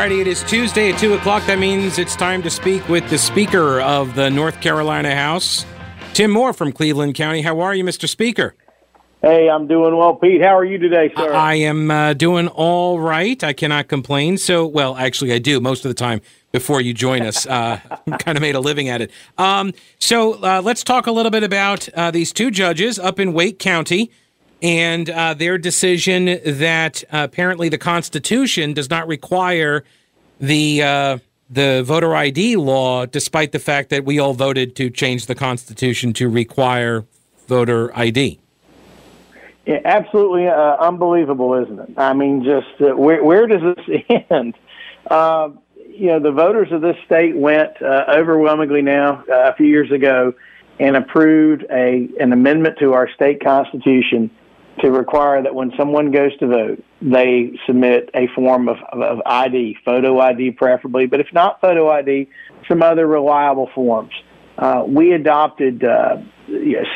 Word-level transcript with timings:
Alrighty, 0.00 0.22
it 0.22 0.26
is 0.26 0.42
Tuesday 0.44 0.90
at 0.90 0.98
2 0.98 1.12
o'clock. 1.12 1.44
That 1.44 1.58
means 1.58 1.98
it's 1.98 2.16
time 2.16 2.42
to 2.44 2.48
speak 2.48 2.88
with 2.88 3.06
the 3.10 3.18
Speaker 3.18 3.82
of 3.82 4.14
the 4.14 4.30
North 4.30 4.58
Carolina 4.62 5.14
House, 5.14 5.66
Tim 6.14 6.30
Moore 6.30 6.54
from 6.54 6.72
Cleveland 6.72 7.14
County. 7.14 7.42
How 7.42 7.60
are 7.60 7.74
you, 7.74 7.84
Mr. 7.84 8.08
Speaker? 8.08 8.54
Hey, 9.20 9.50
I'm 9.50 9.66
doing 9.66 9.94
well, 9.94 10.14
Pete. 10.14 10.40
How 10.40 10.56
are 10.56 10.64
you 10.64 10.78
today, 10.78 11.12
sir? 11.14 11.34
I 11.34 11.56
am 11.56 11.90
uh, 11.90 12.14
doing 12.14 12.48
all 12.48 12.98
right. 12.98 13.44
I 13.44 13.52
cannot 13.52 13.88
complain. 13.88 14.38
So, 14.38 14.66
well, 14.66 14.96
actually, 14.96 15.34
I 15.34 15.38
do 15.38 15.60
most 15.60 15.84
of 15.84 15.90
the 15.90 15.94
time 15.94 16.22
before 16.50 16.80
you 16.80 16.94
join 16.94 17.20
us. 17.20 17.44
Uh, 17.44 17.78
kind 18.20 18.38
of 18.38 18.40
made 18.40 18.54
a 18.54 18.60
living 18.60 18.88
at 18.88 19.02
it. 19.02 19.10
Um, 19.36 19.74
so, 19.98 20.42
uh, 20.42 20.62
let's 20.64 20.82
talk 20.82 21.08
a 21.08 21.12
little 21.12 21.30
bit 21.30 21.42
about 21.42 21.90
uh, 21.90 22.10
these 22.10 22.32
two 22.32 22.50
judges 22.50 22.98
up 22.98 23.20
in 23.20 23.34
Wake 23.34 23.58
County 23.58 24.10
and 24.62 25.08
uh, 25.08 25.34
their 25.34 25.58
decision 25.58 26.38
that 26.44 27.02
uh, 27.04 27.26
apparently 27.30 27.68
the 27.68 27.78
Constitution 27.78 28.72
does 28.72 28.90
not 28.90 29.06
require 29.06 29.84
the 30.38 30.82
uh, 30.82 31.18
the 31.48 31.82
voter 31.84 32.14
ID 32.14 32.56
law, 32.56 33.06
despite 33.06 33.52
the 33.52 33.58
fact 33.58 33.90
that 33.90 34.04
we 34.04 34.18
all 34.18 34.34
voted 34.34 34.76
to 34.76 34.88
change 34.90 35.26
the 35.26 35.34
Constitution 35.34 36.12
to 36.12 36.28
require 36.28 37.04
voter 37.48 37.96
ID. 37.98 38.38
Yeah, 39.66 39.80
absolutely 39.84 40.46
uh, 40.46 40.76
unbelievable, 40.76 41.54
isn't 41.54 41.78
it? 41.78 41.90
I 41.96 42.12
mean, 42.12 42.44
just 42.44 42.80
uh, 42.80 42.96
where 42.96 43.24
where 43.24 43.46
does 43.46 43.62
this 43.62 44.02
end? 44.30 44.54
Uh, 45.10 45.50
you 45.88 46.06
know, 46.06 46.20
the 46.20 46.32
voters 46.32 46.70
of 46.72 46.80
this 46.80 46.96
state 47.04 47.36
went 47.36 47.72
overwhelmingly 47.82 48.82
now 48.82 49.24
a 49.30 49.54
few 49.54 49.66
years 49.66 49.90
ago 49.90 50.34
and 50.78 50.96
approved 50.96 51.64
a 51.70 52.08
an 52.20 52.32
amendment 52.32 52.78
to 52.78 52.92
our 52.92 53.10
state 53.10 53.42
constitution 53.42 54.30
to 54.82 54.90
require 54.90 55.42
that 55.42 55.54
when 55.54 55.72
someone 55.76 56.10
goes 56.10 56.36
to 56.38 56.46
vote, 56.46 56.84
they 57.02 57.52
submit 57.66 58.10
a 58.14 58.26
form 58.34 58.68
of, 58.68 58.76
of 58.92 59.20
ID, 59.26 59.76
photo 59.84 60.18
ID 60.20 60.52
preferably, 60.52 61.06
but 61.06 61.20
if 61.20 61.26
not 61.32 61.60
photo 61.60 61.90
ID, 61.90 62.28
some 62.68 62.82
other 62.82 63.06
reliable 63.06 63.70
forms. 63.74 64.12
Uh, 64.58 64.84
we 64.86 65.12
adopted 65.12 65.84
uh, 65.84 66.16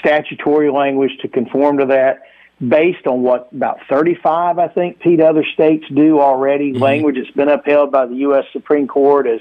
statutory 0.01 0.71
language 0.71 1.13
to 1.23 1.29
conform 1.29 1.79
to 1.79 1.87
that 1.87 2.23
based 2.67 3.07
on 3.07 3.23
what 3.23 3.49
about 3.53 3.79
35, 3.89 4.59
I 4.59 4.69
think, 4.69 5.01
Pete, 5.01 5.21
other 5.21 5.45
states 5.55 5.85
do 5.95 6.21
already. 6.21 6.73
Mm-hmm. 6.73 6.83
Language 6.83 7.17
that's 7.17 7.35
been 7.35 7.49
upheld 7.49 7.91
by 7.91 8.07
the 8.07 8.17
U.S. 8.17 8.45
Supreme 8.53 8.87
Court 8.87 9.27
as, 9.27 9.41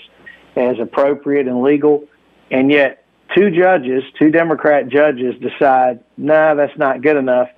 as 0.55 0.78
appropriate 0.80 1.47
and 1.47 1.61
legal. 1.61 2.05
And 2.50 2.72
yet, 2.72 3.05
two 3.35 3.52
judges, 3.52 4.03
two 4.19 4.31
Democrat 4.31 4.89
judges, 4.89 5.35
decide, 5.41 6.03
no, 6.17 6.33
nah, 6.33 6.55
that's 6.55 6.78
not 6.78 7.02
good 7.02 7.17
enough 7.17 7.50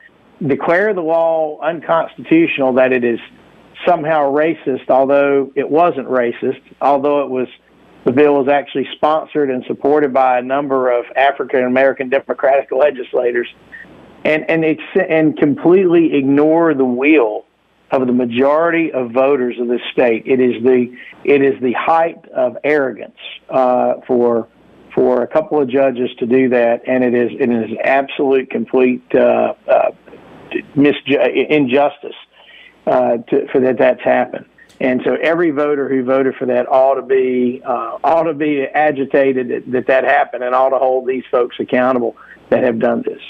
declare 0.46 0.94
the 0.94 1.02
law 1.02 1.60
unconstitutional 1.62 2.74
that 2.74 2.92
it 2.92 3.04
is 3.04 3.20
somehow 3.86 4.32
racist, 4.32 4.90
although 4.90 5.52
it 5.56 5.70
wasn't 5.70 6.08
racist, 6.08 6.62
although 6.82 7.24
it 7.24 7.30
was 7.30 7.48
the 8.06 8.12
bill 8.12 8.36
was 8.36 8.48
actually 8.48 8.88
sponsored 8.96 9.50
and 9.50 9.64
supported 9.66 10.14
by 10.14 10.38
a 10.38 10.42
number 10.42 10.92
of 10.92 11.06
African 11.16 11.64
American 11.64 12.10
Democratic 12.10 12.72
legislators, 12.78 13.48
and 14.24 14.50
and 14.50 14.64
it's 14.64 14.82
and 15.10 15.38
completely 15.38 16.16
ignore 16.16 16.74
the 16.74 16.86
will 16.86 17.46
of 17.92 18.08
the 18.08 18.14
majority 18.14 18.92
of 18.92 19.12
voters 19.12 19.56
of 19.60 19.68
this 19.68 19.82
state. 19.92 20.24
It 20.26 20.40
is 20.40 20.62
the 20.64 20.96
it 21.24 21.42
is 21.42 21.60
the 21.62 21.74
height 21.74 22.24
of 22.30 22.58
arrogance 22.64 23.18
uh, 23.50 23.96
for 24.08 24.48
for 24.94 25.24
a 25.24 25.28
couple 25.28 25.62
of 25.62 25.68
judges 25.68 26.10
to 26.20 26.26
do 26.26 26.50
that, 26.50 26.82
and 26.88 27.04
it 27.04 27.14
is 27.14 27.32
it 27.40 27.50
is 27.50 27.78
absolute 27.84 28.50
complete 28.50 29.04
uh, 29.14 29.54
uh, 29.68 29.92
misju- 30.76 31.50
injustice 31.50 32.16
uh, 32.86 33.18
to, 33.30 33.48
for 33.52 33.62
that 33.62 33.78
that's 33.78 34.02
happened. 34.02 34.46
And 34.80 35.02
so 35.06 35.16
every 35.16 35.52
voter 35.52 35.88
who 35.88 36.04
voted 36.04 36.36
for 36.36 36.46
that 36.48 36.68
ought 36.68 36.96
to 36.96 37.02
be 37.02 37.62
uh, 37.64 37.98
ought 38.04 38.24
to 38.24 38.34
be 38.34 38.64
agitated 38.64 39.48
that, 39.50 39.72
that 39.72 39.88
that 39.88 40.04
happened 40.04 40.44
and 40.44 40.54
ought 40.54 40.70
to 40.70 40.78
hold 40.78 41.08
these 41.08 41.24
folks 41.32 41.56
accountable 41.60 42.16
that 42.50 42.64
have 42.64 42.80
done 42.80 43.04
this. 43.06 43.22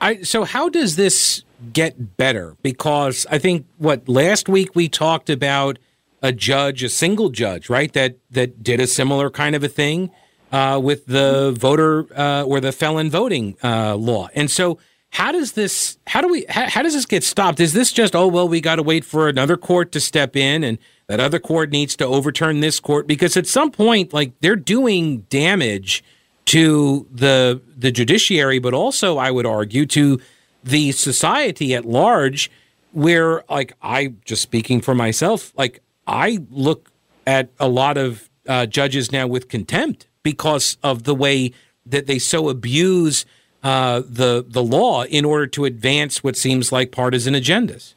I, 0.00 0.22
so 0.22 0.44
how 0.44 0.68
does 0.68 0.96
this 0.96 1.44
get 1.72 2.16
better? 2.16 2.56
Because 2.62 3.26
I 3.30 3.38
think 3.38 3.66
what 3.78 4.08
last 4.08 4.48
week 4.48 4.74
we 4.74 4.88
talked 4.88 5.28
about 5.28 5.78
a 6.22 6.32
judge, 6.32 6.82
a 6.82 6.88
single 6.88 7.28
judge, 7.28 7.68
right? 7.68 7.92
That 7.92 8.16
that 8.30 8.62
did 8.62 8.80
a 8.80 8.86
similar 8.86 9.28
kind 9.30 9.54
of 9.54 9.62
a 9.62 9.68
thing 9.68 10.10
uh, 10.52 10.80
with 10.82 11.04
the 11.04 11.54
voter 11.56 12.06
uh, 12.18 12.44
or 12.44 12.60
the 12.60 12.72
felon 12.72 13.10
voting 13.10 13.56
uh, 13.62 13.94
law, 13.94 14.28
and 14.34 14.50
so 14.50 14.78
how 15.14 15.30
does 15.30 15.52
this 15.52 15.96
how 16.08 16.20
do 16.20 16.28
we 16.28 16.44
how, 16.48 16.68
how, 16.68 16.82
does 16.82 16.92
this 16.92 17.06
get 17.06 17.22
stopped? 17.22 17.60
Is 17.60 17.72
this 17.72 17.92
just 17.92 18.16
oh 18.16 18.26
well 18.26 18.48
we 18.48 18.60
got 18.60 18.76
to 18.76 18.82
wait 18.82 19.04
for 19.04 19.28
another 19.28 19.56
court 19.56 19.92
to 19.92 20.00
step 20.00 20.34
in 20.36 20.64
and 20.64 20.76
that 21.06 21.20
other 21.20 21.38
court 21.38 21.70
needs 21.70 21.94
to 21.96 22.06
overturn 22.06 22.60
this 22.60 22.80
court? 22.80 23.06
Because 23.06 23.36
at 23.36 23.46
some 23.46 23.70
point 23.70 24.12
like 24.12 24.32
they're 24.40 24.56
doing 24.56 25.20
damage 25.30 26.02
to 26.46 27.06
the 27.10 27.60
the 27.76 27.90
judiciary 27.90 28.58
but 28.58 28.74
also 28.74 29.16
i 29.16 29.30
would 29.30 29.46
argue 29.46 29.86
to 29.86 30.20
the 30.62 30.92
society 30.92 31.74
at 31.74 31.84
large 31.84 32.50
where 32.92 33.42
like 33.48 33.72
i 33.82 34.12
just 34.24 34.42
speaking 34.42 34.80
for 34.80 34.94
myself 34.94 35.52
like 35.56 35.80
i 36.06 36.38
look 36.50 36.90
at 37.26 37.48
a 37.58 37.68
lot 37.68 37.96
of 37.96 38.28
uh, 38.46 38.66
judges 38.66 39.10
now 39.10 39.26
with 39.26 39.48
contempt 39.48 40.06
because 40.22 40.76
of 40.82 41.04
the 41.04 41.14
way 41.14 41.50
that 41.86 42.06
they 42.06 42.18
so 42.18 42.50
abuse 42.50 43.24
uh, 43.64 44.02
the 44.06 44.44
the 44.46 44.62
law 44.62 45.04
in 45.04 45.24
order 45.24 45.46
to 45.46 45.64
advance 45.64 46.22
what 46.22 46.36
seems 46.36 46.70
like 46.70 46.92
partisan 46.92 47.34
agendas. 47.34 47.94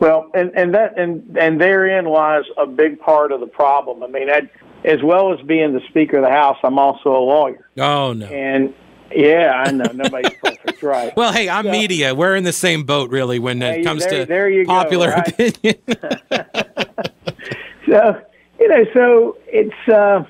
Well, 0.00 0.30
and, 0.34 0.50
and 0.54 0.74
that 0.74 0.98
and 0.98 1.36
and 1.38 1.60
therein 1.60 2.06
lies 2.06 2.44
a 2.56 2.66
big 2.66 2.98
part 2.98 3.30
of 3.30 3.40
the 3.40 3.46
problem. 3.46 4.02
I 4.02 4.06
mean, 4.06 4.30
I, 4.30 4.50
as 4.84 5.02
well 5.02 5.32
as 5.32 5.40
being 5.46 5.72
the 5.72 5.80
Speaker 5.88 6.16
of 6.16 6.24
the 6.24 6.30
House, 6.30 6.56
I'm 6.64 6.78
also 6.78 7.10
a 7.10 7.20
lawyer. 7.20 7.68
Oh 7.78 8.14
no! 8.14 8.26
And 8.26 8.74
yeah, 9.14 9.64
I 9.66 9.70
know 9.70 9.90
nobody's 9.92 10.32
perfect, 10.44 10.82
right? 10.82 11.14
Well, 11.14 11.32
hey, 11.32 11.48
I'm 11.48 11.66
so, 11.66 11.70
media. 11.70 12.14
We're 12.14 12.36
in 12.36 12.44
the 12.44 12.52
same 12.52 12.84
boat, 12.84 13.10
really, 13.10 13.38
when 13.38 13.62
it 13.62 13.76
hey, 13.76 13.84
comes 13.84 14.06
there, 14.06 14.20
to 14.20 14.26
there 14.26 14.64
popular 14.64 15.08
go, 15.08 15.16
right? 15.16 15.28
opinion. 15.38 15.76
so 17.86 18.22
you 18.58 18.68
know, 18.68 18.84
so 18.94 19.36
it's 19.46 19.88
uh, 19.88 20.24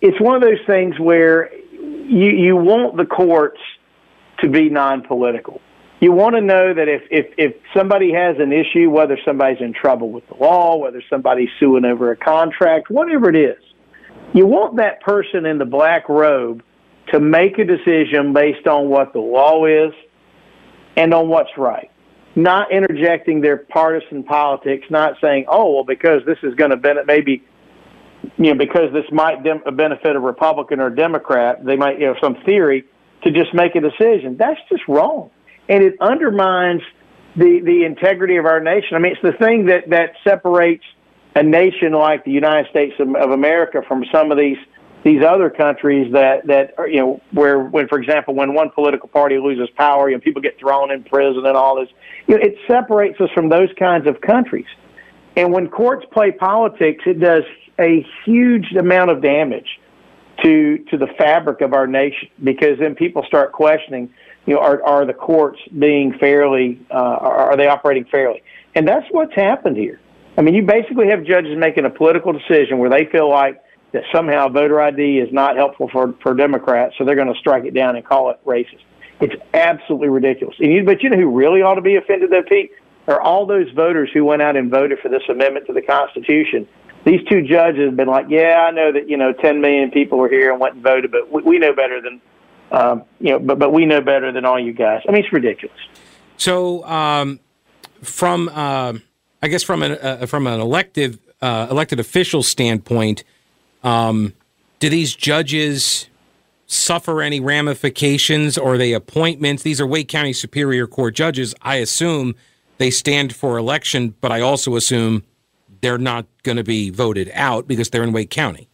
it's 0.00 0.18
one 0.20 0.36
of 0.36 0.42
those 0.42 0.64
things 0.66 0.98
where 0.98 1.50
you, 2.10 2.30
you 2.30 2.56
want 2.56 2.96
the 2.96 3.06
courts 3.06 3.60
to 4.40 4.48
be 4.48 4.68
non-political. 4.68 5.60
You 6.00 6.12
want 6.12 6.34
to 6.34 6.40
know 6.40 6.74
that 6.74 6.88
if, 6.88 7.02
if, 7.10 7.26
if 7.38 7.54
somebody 7.76 8.12
has 8.12 8.36
an 8.38 8.52
issue, 8.52 8.90
whether 8.90 9.18
somebody's 9.24 9.60
in 9.60 9.74
trouble 9.74 10.10
with 10.10 10.26
the 10.28 10.34
law, 10.34 10.76
whether 10.76 11.02
somebody's 11.08 11.50
suing 11.60 11.84
over 11.84 12.10
a 12.10 12.16
contract, 12.16 12.90
whatever 12.90 13.28
it 13.28 13.36
is, 13.36 13.62
you 14.32 14.46
want 14.46 14.76
that 14.76 15.02
person 15.02 15.46
in 15.46 15.58
the 15.58 15.64
black 15.64 16.08
robe 16.08 16.62
to 17.12 17.20
make 17.20 17.58
a 17.58 17.64
decision 17.64 18.32
based 18.32 18.66
on 18.66 18.88
what 18.88 19.12
the 19.12 19.20
law 19.20 19.66
is 19.66 19.92
and 20.96 21.12
on 21.14 21.28
what's 21.28 21.50
right. 21.56 21.90
Not 22.34 22.72
interjecting 22.72 23.40
their 23.40 23.58
partisan 23.58 24.24
politics, 24.24 24.86
not 24.90 25.14
saying, 25.20 25.46
oh, 25.48 25.74
well, 25.74 25.84
because 25.84 26.22
this 26.26 26.38
is 26.42 26.54
going 26.54 26.70
to 26.70 26.76
benefit, 26.76 27.06
maybe 27.06 27.44
you 28.36 28.52
know, 28.52 28.54
because 28.54 28.92
this 28.92 29.04
might 29.12 29.42
dem- 29.42 29.62
benefit 29.76 30.16
a 30.16 30.20
Republican 30.20 30.80
or 30.80 30.86
a 30.86 30.94
Democrat, 30.94 31.64
they 31.64 31.76
might, 31.76 32.00
you 32.00 32.06
know, 32.06 32.16
some 32.20 32.36
theory 32.44 32.84
to 33.22 33.30
just 33.30 33.54
make 33.54 33.74
a 33.74 33.80
decision. 33.80 34.36
That's 34.36 34.60
just 34.68 34.82
wrong. 34.88 35.30
And 35.68 35.82
it 35.82 35.94
undermines 36.00 36.82
the, 37.36 37.60
the 37.64 37.84
integrity 37.84 38.36
of 38.36 38.46
our 38.46 38.60
nation. 38.60 38.96
I 38.96 38.98
mean, 38.98 39.12
it's 39.12 39.22
the 39.22 39.44
thing 39.44 39.66
that, 39.66 39.90
that 39.90 40.14
separates 40.24 40.84
a 41.34 41.42
nation 41.42 41.92
like 41.92 42.24
the 42.24 42.32
United 42.32 42.68
States 42.70 42.94
of, 42.98 43.14
of 43.14 43.30
America 43.30 43.82
from 43.86 44.04
some 44.12 44.32
of 44.32 44.38
these 44.38 44.58
these 45.02 45.22
other 45.24 45.48
countries 45.48 46.12
that 46.12 46.46
that 46.46 46.74
are, 46.76 46.86
you 46.86 47.00
know 47.00 47.20
where 47.32 47.60
when 47.60 47.88
for 47.88 47.98
example 47.98 48.34
when 48.34 48.52
one 48.52 48.68
political 48.70 49.08
party 49.08 49.38
loses 49.38 49.68
power 49.76 50.10
you 50.10 50.16
know 50.16 50.20
people 50.20 50.42
get 50.42 50.58
thrown 50.58 50.90
in 50.90 51.02
prison 51.04 51.46
and 51.46 51.56
all 51.56 51.76
this 51.76 51.88
you 52.26 52.36
know 52.36 52.42
it 52.42 52.54
separates 52.66 53.18
us 53.20 53.30
from 53.32 53.48
those 53.48 53.70
kinds 53.78 54.06
of 54.06 54.20
countries 54.20 54.66
and 55.36 55.52
when 55.52 55.68
courts 55.68 56.04
play 56.12 56.30
politics 56.30 57.02
it 57.06 57.18
does 57.18 57.44
a 57.80 58.06
huge 58.24 58.72
amount 58.78 59.10
of 59.10 59.22
damage 59.22 59.80
to 60.42 60.78
to 60.90 60.96
the 60.96 61.06
fabric 61.18 61.60
of 61.60 61.72
our 61.72 61.86
nation 61.86 62.28
because 62.42 62.78
then 62.78 62.94
people 62.94 63.24
start 63.26 63.52
questioning, 63.52 64.12
you 64.46 64.54
know, 64.54 64.60
are 64.60 64.82
are 64.84 65.04
the 65.04 65.14
courts 65.14 65.60
being 65.78 66.16
fairly, 66.18 66.80
uh, 66.90 66.94
are 66.94 67.52
are 67.52 67.56
they 67.56 67.66
operating 67.66 68.04
fairly? 68.04 68.42
And 68.74 68.86
that's 68.86 69.06
what's 69.10 69.34
happened 69.34 69.76
here. 69.76 70.00
I 70.38 70.42
mean, 70.42 70.54
you 70.54 70.62
basically 70.62 71.08
have 71.08 71.24
judges 71.24 71.58
making 71.58 71.84
a 71.84 71.90
political 71.90 72.32
decision 72.32 72.78
where 72.78 72.90
they 72.90 73.04
feel 73.06 73.28
like 73.28 73.62
that 73.92 74.04
somehow 74.12 74.48
voter 74.48 74.80
ID 74.80 75.18
is 75.18 75.32
not 75.32 75.56
helpful 75.56 75.88
for 75.90 76.14
for 76.22 76.34
Democrats, 76.34 76.94
so 76.96 77.04
they're 77.04 77.16
going 77.16 77.32
to 77.32 77.38
strike 77.38 77.64
it 77.64 77.74
down 77.74 77.96
and 77.96 78.04
call 78.04 78.30
it 78.30 78.38
racist. 78.46 78.82
It's 79.20 79.34
absolutely 79.52 80.08
ridiculous. 80.08 80.56
And 80.60 80.72
you, 80.72 80.84
but 80.84 81.02
you 81.02 81.10
know 81.10 81.16
who 81.16 81.30
really 81.30 81.60
ought 81.60 81.74
to 81.74 81.82
be 81.82 81.96
offended, 81.96 82.30
though, 82.30 82.42
Pete? 82.42 82.70
Are 83.06 83.20
all 83.20 83.44
those 83.44 83.68
voters 83.72 84.08
who 84.14 84.24
went 84.24 84.40
out 84.40 84.56
and 84.56 84.70
voted 84.70 84.98
for 85.00 85.08
this 85.08 85.22
amendment 85.28 85.66
to 85.66 85.72
the 85.72 85.82
Constitution 85.82 86.66
these 87.04 87.20
two 87.28 87.42
judges 87.42 87.86
have 87.86 87.96
been 87.96 88.08
like, 88.08 88.26
yeah, 88.28 88.66
I 88.68 88.70
know 88.70 88.92
that 88.92 89.08
you 89.08 89.16
know 89.16 89.32
10 89.32 89.60
million 89.60 89.90
people 89.90 90.18
were 90.18 90.28
here 90.28 90.50
and 90.50 90.60
went 90.60 90.74
and 90.74 90.82
voted, 90.82 91.10
but 91.10 91.30
we, 91.30 91.42
we 91.42 91.58
know 91.58 91.72
better 91.72 92.00
than 92.00 92.20
um, 92.72 93.04
you 93.20 93.30
know, 93.30 93.38
but 93.38 93.58
but 93.58 93.72
we 93.72 93.86
know 93.86 94.00
better 94.00 94.32
than 94.32 94.44
all 94.44 94.58
you 94.58 94.72
guys. 94.72 95.02
I 95.08 95.12
mean, 95.12 95.24
it's 95.24 95.32
ridiculous. 95.32 95.76
So, 96.36 96.84
um, 96.84 97.40
from 98.02 98.48
uh, 98.48 98.94
I 99.42 99.48
guess 99.48 99.62
from 99.62 99.82
an 99.82 99.92
uh, 99.92 100.26
from 100.26 100.46
an 100.46 100.60
elective 100.60 101.18
uh, 101.40 101.68
elected 101.70 101.98
official 102.00 102.42
standpoint, 102.42 103.24
um, 103.82 104.34
do 104.78 104.88
these 104.88 105.14
judges 105.14 106.08
suffer 106.66 107.20
any 107.20 107.40
ramifications 107.40 108.56
or 108.56 108.74
are 108.74 108.78
they 108.78 108.92
appointments? 108.92 109.64
These 109.64 109.80
are 109.80 109.86
Wake 109.86 110.08
County 110.08 110.32
Superior 110.32 110.86
Court 110.86 111.14
judges. 111.14 111.54
I 111.62 111.76
assume 111.76 112.36
they 112.78 112.90
stand 112.90 113.34
for 113.34 113.58
election, 113.58 114.14
but 114.20 114.30
I 114.30 114.40
also 114.40 114.76
assume 114.76 115.24
they're 115.80 115.98
not 115.98 116.26
going 116.42 116.56
to 116.56 116.64
be 116.64 116.90
voted 116.90 117.30
out 117.34 117.66
because 117.66 117.90
they're 117.90 118.02
in 118.02 118.12
Wake 118.12 118.30
County. 118.30 118.68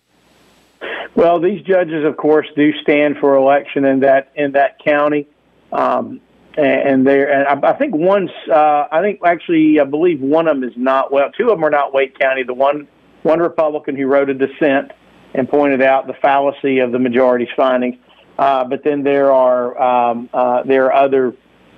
Well, 1.16 1.40
these 1.40 1.62
judges, 1.62 2.04
of 2.04 2.16
course, 2.18 2.46
do 2.56 2.72
stand 2.82 3.16
for 3.18 3.36
election 3.36 3.86
in 3.86 4.00
that 4.00 4.32
in 4.34 4.52
that 4.52 4.78
county, 4.84 5.26
um, 5.72 6.20
and 6.58 7.06
there. 7.06 7.32
and 7.32 7.64
I, 7.64 7.70
I 7.70 7.72
think 7.72 7.94
once, 7.94 8.30
uh, 8.52 8.84
I 8.92 9.00
think 9.00 9.20
actually 9.24 9.80
I 9.80 9.84
believe 9.84 10.20
one 10.20 10.46
of 10.46 10.60
them 10.60 10.68
is 10.68 10.76
not 10.76 11.10
well. 11.10 11.30
Two 11.32 11.44
of 11.44 11.56
them 11.56 11.64
are 11.64 11.70
not 11.70 11.94
Wake 11.94 12.18
County. 12.18 12.42
The 12.42 12.52
one 12.52 12.86
one 13.22 13.40
Republican 13.40 13.96
who 13.96 14.06
wrote 14.06 14.28
a 14.28 14.34
dissent 14.34 14.92
and 15.34 15.48
pointed 15.48 15.80
out 15.80 16.06
the 16.06 16.14
fallacy 16.14 16.80
of 16.80 16.92
the 16.92 16.98
majority's 16.98 17.48
findings. 17.56 17.96
Uh, 18.38 18.64
but 18.64 18.84
then 18.84 19.02
there 19.02 19.32
are 19.32 19.80
um, 19.80 20.28
uh, 20.34 20.64
there 20.64 20.92
are 20.92 21.04
other. 21.04 21.34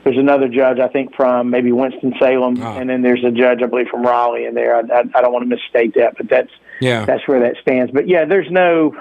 There's 0.09 0.19
another 0.19 0.49
judge 0.49 0.79
I 0.79 0.89
think 0.89 1.15
from 1.15 1.51
maybe 1.51 1.71
Winston 1.71 2.15
Salem, 2.19 2.63
oh. 2.63 2.65
Ah. 2.65 2.79
and 2.79 2.89
then 2.89 3.03
there's 3.03 3.23
a 3.25 3.31
judge 3.31 3.61
I 3.63 3.67
believe 3.67 3.89
from 3.89 4.07
Raleigh 4.07 4.47
in 4.47 4.55
there. 4.55 4.75
I, 4.75 4.81
I, 4.81 5.01
I 5.15 5.21
don't 5.21 5.35
want 5.35 5.43
to 5.43 5.55
misstate 5.55 5.93
that, 5.97 6.17
but 6.17 6.31
that's 6.31 6.51
yeah. 6.81 7.05
that's 7.05 7.29
where 7.29 7.41
that 7.41 7.57
stands. 7.61 7.93
But 7.93 8.09
yeah, 8.09 8.25
there's 8.25 8.51
no. 8.51 8.97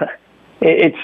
It's 0.59 0.97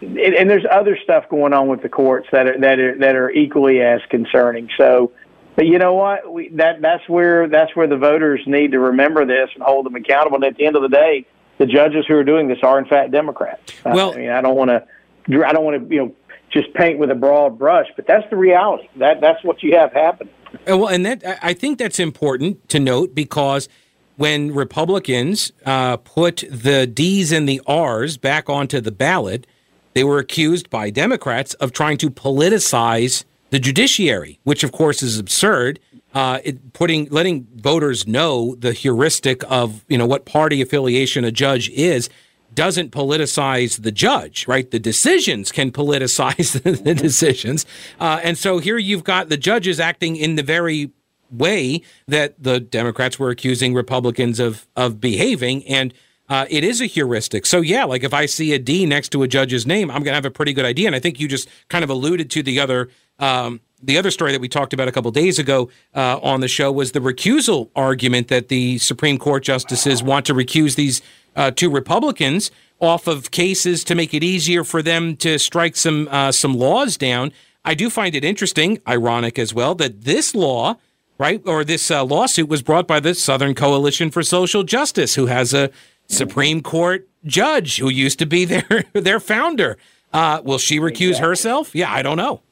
it, 0.00 0.34
and 0.38 0.48
there's 0.48 0.64
other 0.70 0.96
stuff 1.04 1.28
going 1.28 1.52
on 1.52 1.68
with 1.68 1.82
the 1.82 1.90
courts 1.90 2.28
that 2.32 2.46
are 2.46 2.58
that 2.60 2.78
are 2.78 2.96
that 2.96 3.14
are 3.14 3.30
equally 3.30 3.82
as 3.82 4.00
concerning. 4.08 4.70
So, 4.78 5.12
but 5.54 5.66
you 5.66 5.78
know 5.78 5.92
what? 5.92 6.32
We, 6.32 6.48
that 6.50 6.80
that's 6.80 7.06
where 7.06 7.46
that's 7.46 7.76
where 7.76 7.86
the 7.86 7.98
voters 7.98 8.40
need 8.46 8.72
to 8.72 8.78
remember 8.78 9.26
this 9.26 9.50
and 9.54 9.62
hold 9.62 9.84
them 9.84 9.96
accountable. 9.96 10.36
And 10.36 10.44
at 10.44 10.56
the 10.56 10.64
end 10.64 10.76
of 10.76 10.82
the 10.82 10.88
day, 10.88 11.26
the 11.58 11.66
judges 11.66 12.06
who 12.08 12.16
are 12.16 12.24
doing 12.24 12.48
this 12.48 12.60
are 12.62 12.78
in 12.78 12.86
fact 12.86 13.10
Democrats. 13.10 13.74
Well, 13.84 14.14
I 14.14 14.16
mean, 14.16 14.30
I 14.30 14.40
don't 14.40 14.56
want 14.56 14.70
to, 14.70 15.46
I 15.46 15.52
don't 15.52 15.64
want 15.64 15.90
to, 15.90 15.94
you 15.94 16.00
know, 16.00 16.14
just 16.52 16.72
paint 16.74 16.98
with 16.98 17.10
a 17.10 17.14
broad 17.14 17.58
brush, 17.58 17.86
but 17.96 18.06
that's 18.06 18.28
the 18.30 18.36
reality. 18.36 18.88
That 18.96 19.20
that's 19.20 19.42
what 19.44 19.62
you 19.62 19.76
have 19.76 19.92
happening. 19.92 20.32
Well, 20.66 20.88
and 20.88 21.04
that 21.06 21.22
I 21.42 21.54
think 21.54 21.78
that's 21.78 21.98
important 21.98 22.68
to 22.68 22.78
note 22.78 23.14
because 23.14 23.68
when 24.16 24.54
Republicans 24.54 25.52
uh, 25.64 25.96
put 25.98 26.44
the 26.50 26.86
D's 26.86 27.32
and 27.32 27.48
the 27.48 27.60
R's 27.66 28.16
back 28.16 28.50
onto 28.50 28.80
the 28.80 28.92
ballot, 28.92 29.46
they 29.94 30.04
were 30.04 30.18
accused 30.18 30.68
by 30.70 30.90
Democrats 30.90 31.54
of 31.54 31.72
trying 31.72 31.96
to 31.98 32.10
politicize 32.10 33.24
the 33.50 33.58
judiciary, 33.58 34.38
which 34.44 34.62
of 34.62 34.72
course 34.72 35.02
is 35.02 35.18
absurd 35.18 35.80
uh, 36.14 36.40
it, 36.44 36.72
putting 36.72 37.06
letting 37.06 37.46
voters 37.54 38.06
know 38.06 38.54
the 38.56 38.72
heuristic 38.72 39.42
of 39.50 39.84
you 39.88 39.96
know 39.96 40.06
what 40.06 40.24
party 40.24 40.60
affiliation 40.60 41.24
a 41.24 41.32
judge 41.32 41.70
is 41.70 42.08
doesn't 42.54 42.90
politicize 42.90 43.82
the 43.82 43.92
judge, 43.92 44.46
right? 44.46 44.70
The 44.70 44.78
decisions 44.78 45.52
can 45.52 45.72
politicize 45.72 46.60
the 46.84 46.94
decisions, 46.94 47.66
uh, 48.00 48.20
and 48.22 48.36
so 48.38 48.58
here 48.58 48.78
you've 48.78 49.04
got 49.04 49.28
the 49.28 49.36
judges 49.36 49.80
acting 49.80 50.16
in 50.16 50.36
the 50.36 50.42
very 50.42 50.90
way 51.30 51.82
that 52.06 52.42
the 52.42 52.60
Democrats 52.60 53.18
were 53.18 53.30
accusing 53.30 53.74
Republicans 53.74 54.38
of 54.38 54.66
of 54.76 55.00
behaving, 55.00 55.66
and 55.66 55.94
uh, 56.28 56.46
it 56.48 56.64
is 56.64 56.80
a 56.80 56.86
heuristic. 56.86 57.46
So 57.46 57.60
yeah, 57.60 57.84
like 57.84 58.04
if 58.04 58.14
I 58.14 58.26
see 58.26 58.52
a 58.52 58.58
D 58.58 58.86
next 58.86 59.10
to 59.10 59.22
a 59.22 59.28
judge's 59.28 59.66
name, 59.66 59.90
I'm 59.90 60.02
going 60.02 60.12
to 60.12 60.14
have 60.14 60.24
a 60.24 60.30
pretty 60.30 60.52
good 60.52 60.64
idea. 60.64 60.86
And 60.86 60.96
I 60.96 60.98
think 60.98 61.20
you 61.20 61.28
just 61.28 61.48
kind 61.68 61.84
of 61.84 61.90
alluded 61.90 62.30
to 62.30 62.42
the 62.42 62.60
other 62.60 62.88
um, 63.18 63.60
the 63.82 63.98
other 63.98 64.10
story 64.10 64.32
that 64.32 64.40
we 64.40 64.48
talked 64.48 64.72
about 64.72 64.88
a 64.88 64.92
couple 64.92 65.10
days 65.10 65.38
ago 65.38 65.68
uh, 65.94 66.18
on 66.22 66.40
the 66.40 66.48
show 66.48 66.70
was 66.70 66.92
the 66.92 67.00
recusal 67.00 67.68
argument 67.74 68.28
that 68.28 68.48
the 68.48 68.78
Supreme 68.78 69.18
Court 69.18 69.42
justices 69.42 70.02
want 70.02 70.24
to 70.26 70.34
recuse 70.34 70.76
these 70.76 71.02
uh, 71.36 71.50
two 71.50 71.70
Republicans 71.70 72.50
off 72.80 73.06
of 73.06 73.30
cases 73.30 73.84
to 73.84 73.94
make 73.94 74.12
it 74.12 74.24
easier 74.24 74.64
for 74.64 74.82
them 74.82 75.16
to 75.16 75.38
strike 75.38 75.76
some 75.76 76.08
uh, 76.10 76.32
some 76.32 76.54
laws 76.54 76.96
down. 76.96 77.32
I 77.64 77.74
do 77.74 77.88
find 77.88 78.14
it 78.14 78.24
interesting, 78.24 78.80
ironic 78.88 79.38
as 79.38 79.54
well, 79.54 79.74
that 79.76 80.02
this 80.02 80.34
law, 80.34 80.76
right, 81.16 81.40
or 81.46 81.64
this 81.64 81.90
uh, 81.90 82.04
lawsuit 82.04 82.48
was 82.48 82.60
brought 82.60 82.88
by 82.88 82.98
the 82.98 83.14
Southern 83.14 83.54
Coalition 83.54 84.10
for 84.10 84.24
Social 84.24 84.64
Justice, 84.64 85.14
who 85.14 85.26
has 85.26 85.54
a 85.54 85.70
Supreme 86.08 86.60
Court 86.60 87.08
judge 87.24 87.78
who 87.78 87.88
used 87.88 88.18
to 88.18 88.26
be 88.26 88.44
their 88.46 88.84
their 88.92 89.20
founder. 89.20 89.78
Uh, 90.12 90.42
will 90.44 90.58
she 90.58 90.78
recuse 90.78 91.10
exactly. 91.10 91.28
herself? 91.28 91.74
Yeah, 91.74 91.90
I 91.90 92.02
don't 92.02 92.18
know. 92.18 92.42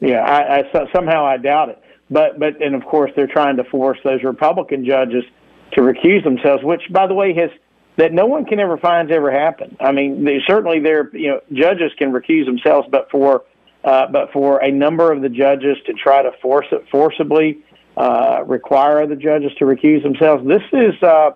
Yeah, 0.00 0.20
I, 0.20 0.60
I 0.60 0.92
somehow 0.94 1.24
I 1.24 1.38
doubt 1.38 1.70
it. 1.70 1.82
But 2.10 2.38
but 2.38 2.62
and 2.62 2.74
of 2.74 2.84
course 2.84 3.10
they're 3.16 3.26
trying 3.26 3.56
to 3.56 3.64
force 3.64 3.98
those 4.04 4.22
Republican 4.22 4.84
judges 4.84 5.24
to 5.72 5.80
recuse 5.80 6.24
themselves, 6.24 6.62
which 6.62 6.82
by 6.90 7.06
the 7.06 7.14
way 7.14 7.34
has 7.34 7.50
that 7.96 8.12
no 8.12 8.26
one 8.26 8.44
can 8.44 8.60
ever 8.60 8.76
find 8.76 9.10
ever 9.10 9.30
happened. 9.30 9.76
I 9.80 9.92
mean, 9.92 10.24
they, 10.24 10.40
certainly 10.46 10.80
there 10.80 11.10
you 11.16 11.28
know 11.28 11.40
judges 11.52 11.92
can 11.98 12.12
recuse 12.12 12.46
themselves, 12.46 12.88
but 12.90 13.10
for 13.10 13.44
uh, 13.84 14.06
but 14.08 14.32
for 14.32 14.62
a 14.62 14.70
number 14.70 15.12
of 15.12 15.22
the 15.22 15.28
judges 15.28 15.76
to 15.86 15.92
try 15.92 16.22
to 16.22 16.32
force 16.42 16.66
it 16.72 16.84
forcibly 16.90 17.58
uh, 17.96 18.42
require 18.46 19.06
the 19.06 19.16
judges 19.16 19.52
to 19.58 19.64
recuse 19.64 20.02
themselves. 20.02 20.46
This 20.46 20.62
is 20.72 20.94
uh, 21.02 21.30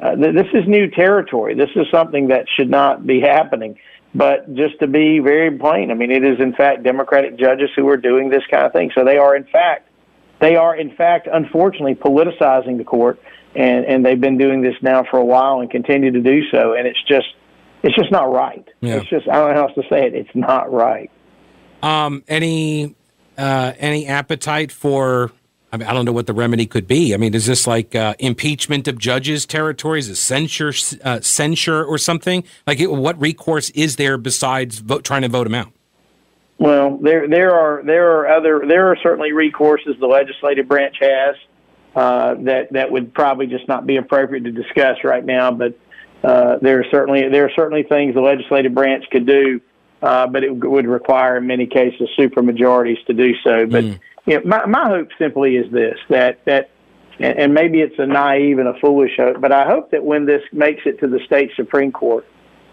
uh, 0.00 0.14
this 0.16 0.46
is 0.52 0.66
new 0.66 0.90
territory. 0.90 1.54
This 1.54 1.70
is 1.74 1.86
something 1.90 2.28
that 2.28 2.46
should 2.56 2.70
not 2.70 3.06
be 3.06 3.20
happening. 3.20 3.78
But 4.14 4.54
just 4.54 4.78
to 4.80 4.86
be 4.86 5.18
very 5.18 5.50
plain, 5.58 5.90
I 5.90 5.94
mean, 5.94 6.10
it 6.10 6.24
is 6.24 6.40
in 6.40 6.54
fact 6.54 6.82
Democratic 6.82 7.38
judges 7.38 7.68
who 7.76 7.86
are 7.88 7.98
doing 7.98 8.30
this 8.30 8.42
kind 8.50 8.64
of 8.64 8.72
thing. 8.72 8.90
So 8.94 9.04
they 9.04 9.18
are 9.18 9.36
in 9.36 9.44
fact, 9.44 9.90
they 10.40 10.56
are 10.56 10.74
in 10.74 10.94
fact, 10.96 11.28
unfortunately, 11.30 11.96
politicizing 11.96 12.78
the 12.78 12.84
court, 12.84 13.20
and 13.56 13.84
and 13.86 14.04
they've 14.04 14.20
been 14.20 14.38
doing 14.38 14.62
this 14.62 14.74
now 14.82 15.04
for 15.10 15.18
a 15.18 15.24
while 15.24 15.60
and 15.60 15.70
continue 15.70 16.10
to 16.12 16.20
do 16.20 16.42
so. 16.50 16.74
And 16.74 16.86
it's 16.86 17.02
just, 17.08 17.26
it's 17.82 17.96
just 17.96 18.12
not 18.12 18.30
right. 18.32 18.66
Yeah. 18.80 18.96
It's 18.96 19.08
just 19.08 19.28
I 19.28 19.34
don't 19.34 19.50
know 19.50 19.54
how 19.54 19.68
else 19.68 19.74
to 19.74 19.82
say 19.88 20.06
it. 20.06 20.14
It's 20.14 20.34
not 20.34 20.72
right. 20.72 21.10
Um, 21.82 22.22
any 22.28 22.94
uh, 23.38 23.72
any 23.78 24.06
appetite 24.06 24.72
for 24.72 25.32
I 25.72 25.78
mean, 25.78 25.88
I 25.88 25.92
don't 25.92 26.04
know 26.04 26.12
what 26.12 26.26
the 26.26 26.32
remedy 26.32 26.66
could 26.66 26.86
be. 26.86 27.12
I 27.12 27.16
mean, 27.16 27.34
is 27.34 27.46
this 27.46 27.66
like 27.66 27.94
uh, 27.94 28.14
impeachment 28.18 28.88
of 28.88 28.98
judges' 28.98 29.44
territories, 29.44 30.08
a 30.08 30.16
censure, 30.16 30.72
uh, 31.04 31.20
censure, 31.20 31.84
or 31.84 31.98
something? 31.98 32.44
Like, 32.66 32.80
it, 32.80 32.90
what 32.90 33.20
recourse 33.20 33.70
is 33.70 33.96
there 33.96 34.16
besides 34.16 34.78
vote, 34.78 35.04
trying 35.04 35.22
to 35.22 35.28
vote 35.28 35.44
them 35.44 35.54
out? 35.54 35.72
Well, 36.58 36.96
there 37.02 37.28
there 37.28 37.52
are 37.54 37.82
there 37.84 38.10
are 38.18 38.28
other 38.28 38.64
there 38.66 38.86
are 38.90 38.96
certainly 39.02 39.32
recourses 39.32 39.98
the 40.00 40.06
legislative 40.06 40.66
branch 40.68 40.96
has 41.00 41.36
uh, 41.96 42.34
that 42.40 42.72
that 42.72 42.92
would 42.92 43.12
probably 43.12 43.46
just 43.46 43.66
not 43.66 43.86
be 43.86 43.96
appropriate 43.96 44.44
to 44.44 44.52
discuss 44.52 44.98
right 45.02 45.24
now. 45.24 45.50
But 45.50 45.76
uh, 46.22 46.58
there 46.62 46.78
are 46.78 46.84
certainly 46.90 47.28
there 47.28 47.44
are 47.44 47.52
certainly 47.56 47.82
things 47.82 48.14
the 48.14 48.20
legislative 48.20 48.74
branch 48.74 49.04
could 49.10 49.26
do, 49.26 49.60
uh, 50.02 50.28
but 50.28 50.44
it 50.44 50.50
would 50.54 50.86
require 50.86 51.38
in 51.38 51.46
many 51.46 51.66
cases 51.66 52.08
supermajorities 52.16 53.04
to 53.06 53.12
do 53.12 53.34
so. 53.42 53.66
But 53.66 53.84
mm 53.84 54.00
you 54.26 54.34
know, 54.34 54.42
my, 54.44 54.66
my 54.66 54.88
hope 54.88 55.10
simply 55.18 55.56
is 55.56 55.70
this 55.72 55.98
that 56.10 56.44
that 56.44 56.70
and 57.18 57.54
maybe 57.54 57.80
it's 57.80 57.98
a 57.98 58.06
naive 58.06 58.58
and 58.58 58.68
a 58.68 58.78
foolish 58.78 59.12
hope, 59.16 59.40
but 59.40 59.50
I 59.50 59.64
hope 59.64 59.90
that 59.92 60.04
when 60.04 60.26
this 60.26 60.42
makes 60.52 60.82
it 60.84 61.00
to 61.00 61.06
the 61.06 61.18
state 61.24 61.50
supreme 61.56 61.90
court, 61.90 62.26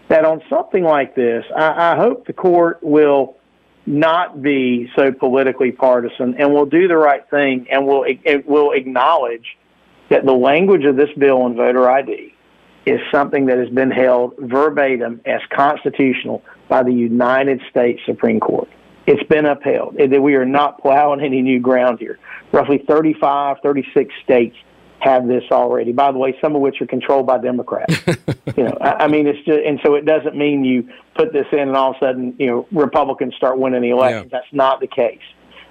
that 0.08 0.26
on 0.26 0.42
something 0.50 0.84
like 0.84 1.14
this, 1.14 1.46
I, 1.56 1.92
I 1.92 1.96
hope 1.96 2.26
the 2.26 2.34
court 2.34 2.82
will 2.82 3.38
not 3.86 4.42
be 4.42 4.90
so 4.96 5.12
politically 5.12 5.72
partisan 5.72 6.34
and 6.38 6.52
will 6.52 6.66
do 6.66 6.88
the 6.88 6.96
right 6.96 7.28
thing 7.28 7.66
and 7.70 7.86
will 7.86 8.04
it 8.06 8.46
will 8.46 8.72
acknowledge 8.72 9.56
that 10.08 10.24
the 10.24 10.32
language 10.32 10.84
of 10.84 10.96
this 10.96 11.10
bill 11.18 11.42
on 11.42 11.54
voter 11.54 11.88
ID 11.90 12.34
is 12.86 13.00
something 13.10 13.46
that 13.46 13.58
has 13.58 13.68
been 13.70 13.90
held 13.90 14.34
verbatim 14.38 15.20
as 15.26 15.40
constitutional 15.50 16.42
by 16.68 16.82
the 16.82 16.92
United 16.92 17.60
States 17.70 18.00
Supreme 18.06 18.40
Court 18.40 18.68
it's 19.06 19.22
been 19.28 19.44
upheld. 19.44 19.96
We 19.96 20.34
are 20.34 20.46
not 20.46 20.80
plowing 20.80 21.20
any 21.20 21.42
new 21.42 21.60
ground 21.60 21.98
here. 21.98 22.18
Roughly 22.52 22.78
35, 22.88 23.58
36 23.62 24.14
states 24.22 24.56
have 25.04 25.28
this 25.28 25.44
already. 25.50 25.92
By 25.92 26.10
the 26.12 26.18
way, 26.18 26.36
some 26.40 26.56
of 26.56 26.62
which 26.62 26.80
are 26.80 26.86
controlled 26.86 27.26
by 27.26 27.38
Democrats. 27.38 27.94
you 28.56 28.64
know, 28.64 28.76
I, 28.80 29.04
I 29.04 29.08
mean, 29.08 29.26
it's 29.26 29.44
just, 29.44 29.60
and 29.60 29.78
so 29.84 29.94
it 29.94 30.04
doesn't 30.04 30.36
mean 30.36 30.64
you 30.64 30.88
put 31.14 31.32
this 31.32 31.46
in 31.52 31.60
and 31.60 31.76
all 31.76 31.90
of 31.90 31.96
a 31.96 32.06
sudden, 32.06 32.34
you 32.38 32.46
know, 32.46 32.66
Republicans 32.72 33.34
start 33.36 33.58
winning 33.58 33.82
the 33.82 33.90
elections. 33.90 34.30
Yeah. 34.32 34.38
That's 34.38 34.52
not 34.52 34.80
the 34.80 34.86
case. 34.86 35.22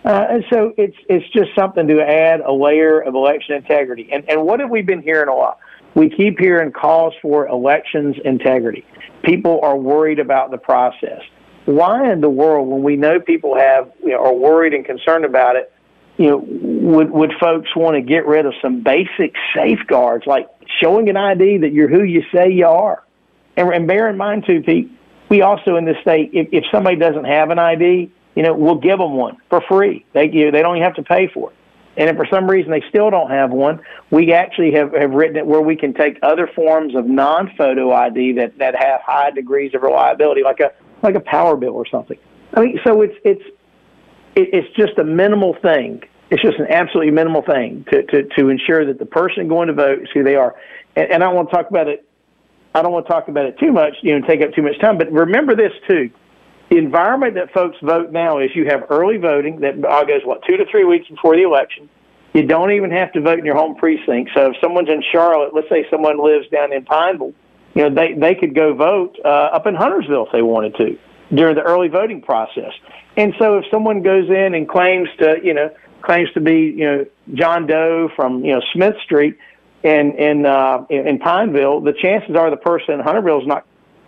Uh, 0.06 0.26
and 0.30 0.46
so 0.52 0.74
it's 0.78 0.98
it's 1.08 1.28
just 1.30 1.50
something 1.56 1.88
to 1.88 2.02
add 2.02 2.42
a 2.42 2.52
layer 2.52 3.00
of 3.00 3.16
election 3.16 3.56
integrity. 3.56 4.10
And 4.12 4.30
and 4.30 4.44
what 4.44 4.60
have 4.60 4.70
we 4.70 4.82
been 4.82 5.02
hearing 5.02 5.30
a 5.30 5.34
lot? 5.34 5.60
We 5.96 6.10
keep 6.10 6.40
hearing 6.40 6.72
calls 6.74 7.14
for 7.22 7.48
elections 7.48 8.18
integrity. 8.26 8.86
People 9.24 9.62
are 9.64 9.78
worried 9.78 10.20
about 10.20 10.52
the 10.52 10.58
process 10.58 11.22
why 11.66 12.12
in 12.12 12.22
the 12.22 12.30
world, 12.30 12.68
when 12.68 12.84
we 12.84 12.96
know 12.96 13.20
people 13.20 13.56
have 13.56 13.92
you 14.04 14.10
know, 14.10 14.24
are 14.24 14.34
worried 14.34 14.74
and 14.74 14.86
concerned 14.86 15.26
about 15.26 15.56
it, 15.56 15.72
you 16.18 16.28
know, 16.28 16.38
would 16.38 17.10
would 17.12 17.34
folks 17.40 17.76
want 17.76 17.96
to 17.96 18.02
get 18.02 18.26
rid 18.26 18.46
of 18.46 18.54
some 18.62 18.84
basic 18.84 19.34
safeguards 19.56 20.26
like 20.28 20.48
showing 20.82 21.10
an 21.10 21.18
ID 21.18 21.60
that 21.60 21.74
you're 21.74 21.90
who 21.90 22.04
you 22.04 22.24
say 22.34 22.52
you 22.52 22.68
are? 22.68 23.04
And, 23.58 23.70
and 23.74 23.88
bear 23.88 24.10
in 24.10 24.18
mind 24.18 24.46
too, 24.46 24.62
Pete, 24.62 24.92
we 25.30 25.42
also 25.42 25.76
in 25.76 25.86
this 25.86 25.98
state, 26.02 26.32
if, 26.34 26.50
if 26.52 26.64
somebody 26.72 26.98
doesn't 26.98 27.26
have 27.26 27.50
an 27.50 27.60
ID, 27.60 28.12
you 28.36 28.44
know, 28.44 28.54
we'll 28.54 28.76
give 28.76 29.00
them 29.00 29.14
one 29.14 29.38
for 29.50 29.62
free. 29.62 30.06
They 30.14 30.30
you 30.30 30.52
they 30.52 30.62
don't 30.62 30.78
even 30.78 30.84
have 30.84 30.96
to 30.96 31.04
pay 31.04 31.28
for 31.28 31.52
it. 31.52 31.58
And 31.96 32.10
if 32.10 32.16
for 32.16 32.26
some 32.32 32.50
reason 32.50 32.72
they 32.72 32.84
still 32.90 33.10
don't 33.12 33.30
have 33.30 33.52
one, 33.52 33.80
we 34.10 34.34
actually 34.34 34.72
have, 34.74 34.94
have 34.94 35.12
written 35.12 35.38
it 35.38 35.46
where 35.46 35.62
we 35.62 35.76
can 35.76 35.94
take 35.94 36.18
other 36.24 36.48
forms 36.48 36.96
of 36.96 37.06
non-photo 37.06 37.92
ID 37.92 38.34
that, 38.34 38.58
that 38.58 38.76
have 38.76 39.02
high 39.02 39.30
degrees 39.30 39.76
of 39.76 39.84
reliability, 39.84 40.42
like 40.42 40.60
a 40.60 40.72
like 41.04 41.16
a 41.16 41.20
power 41.20 41.56
bill 41.58 41.74
or 41.74 41.86
something. 41.86 42.18
I 42.54 42.62
mean, 42.62 42.80
so 42.84 43.02
it's 43.02 43.16
it's 43.24 43.44
it's 44.36 44.76
just 44.76 44.98
a 44.98 45.04
minimal 45.04 45.56
thing. 45.62 46.04
It's 46.30 46.42
just 46.42 46.58
an 46.58 46.68
absolutely 46.70 47.12
minimal 47.12 47.44
thing 47.44 47.86
to, 47.92 48.04
to, 48.04 48.24
to 48.38 48.50
ensure 48.50 48.86
that 48.86 48.98
the 48.98 49.06
person 49.06 49.48
going 49.48 49.68
to 49.68 49.74
vote 49.74 50.02
is 50.02 50.08
who 50.14 50.24
they 50.24 50.36
are. 50.36 50.56
And, 50.96 51.12
and 51.12 51.24
I 51.24 51.28
don't 51.28 51.36
want 51.36 51.50
to 51.50 51.56
talk 51.56 51.70
about 51.70 51.88
it. 51.88 52.08
I 52.74 52.82
don't 52.82 52.92
want 52.92 53.06
to 53.06 53.12
talk 53.12 53.28
about 53.28 53.46
it 53.46 53.60
too 53.60 53.72
much, 53.72 53.94
you 54.02 54.18
know, 54.18 54.26
take 54.26 54.42
up 54.42 54.54
too 54.54 54.64
much 54.64 54.80
time. 54.80 54.98
But 54.98 55.12
remember 55.12 55.56
this 55.56 55.74
too: 55.88 56.10
the 56.70 56.78
environment 56.78 57.36
that 57.36 57.54
folks 57.54 57.78
vote 57.84 58.12
now 58.12 58.40
is 58.40 58.50
you 58.56 58.66
have 58.66 58.86
early 58.90 59.18
voting 59.18 59.60
that 59.60 59.80
goes 59.80 60.22
what 60.26 60.42
two 60.48 60.58
to 60.58 60.66
three 60.72 60.84
weeks 60.84 61.08
before 61.08 61.36
the 61.36 61.44
election. 61.44 61.88
You 62.34 62.48
don't 62.48 62.72
even 62.72 62.90
have 62.90 63.12
to 63.14 63.22
vote 63.22 63.38
in 63.38 63.46
your 63.46 63.56
home 63.56 63.76
precinct. 63.76 64.32
So 64.34 64.50
if 64.50 64.56
someone's 64.60 64.90
in 64.90 65.04
Charlotte, 65.12 65.54
let's 65.54 65.70
say 65.70 65.86
someone 65.92 66.18
lives 66.18 66.48
down 66.50 66.74
in 66.74 66.84
Pineville, 66.84 67.34
you 67.76 67.84
know 67.84 67.94
they 67.94 68.14
they 68.14 68.34
could 68.34 68.56
go 68.56 68.74
vote 68.74 69.20
uh, 69.24 69.28
up 69.54 69.68
in 69.68 69.76
Huntersville 69.76 70.26
if 70.26 70.32
they 70.32 70.42
wanted 70.42 70.76
to 70.78 70.98
during 71.34 71.56
the 71.56 71.62
early 71.62 71.88
voting 71.88 72.22
process. 72.22 72.74
And 73.18 73.34
so 73.40 73.58
if 73.58 73.66
someone 73.72 74.02
goes 74.02 74.30
in 74.30 74.54
and 74.54 74.68
claims 74.68 75.10
to 75.20 75.38
you 75.44 75.54
know 75.54 75.70
claims 76.02 76.32
to 76.34 76.42
be 76.42 76.74
you 76.76 76.86
know 76.86 77.06
John 77.34 77.68
Doe 77.68 78.10
from 78.16 78.44
you 78.44 78.54
know 78.54 78.62
Smith 78.74 78.96
Street 79.04 79.38
in 79.84 80.14
in 80.18 80.46
uh, 80.46 80.86
in 80.90 81.20
Pineville, 81.20 81.82
the 81.82 81.94
chances 81.94 82.36
are 82.36 82.50
the 82.50 82.58
person 82.58 82.96
in 82.96 83.00
Huntersville 83.02 83.42
is 83.42 83.48
not 83.48 83.66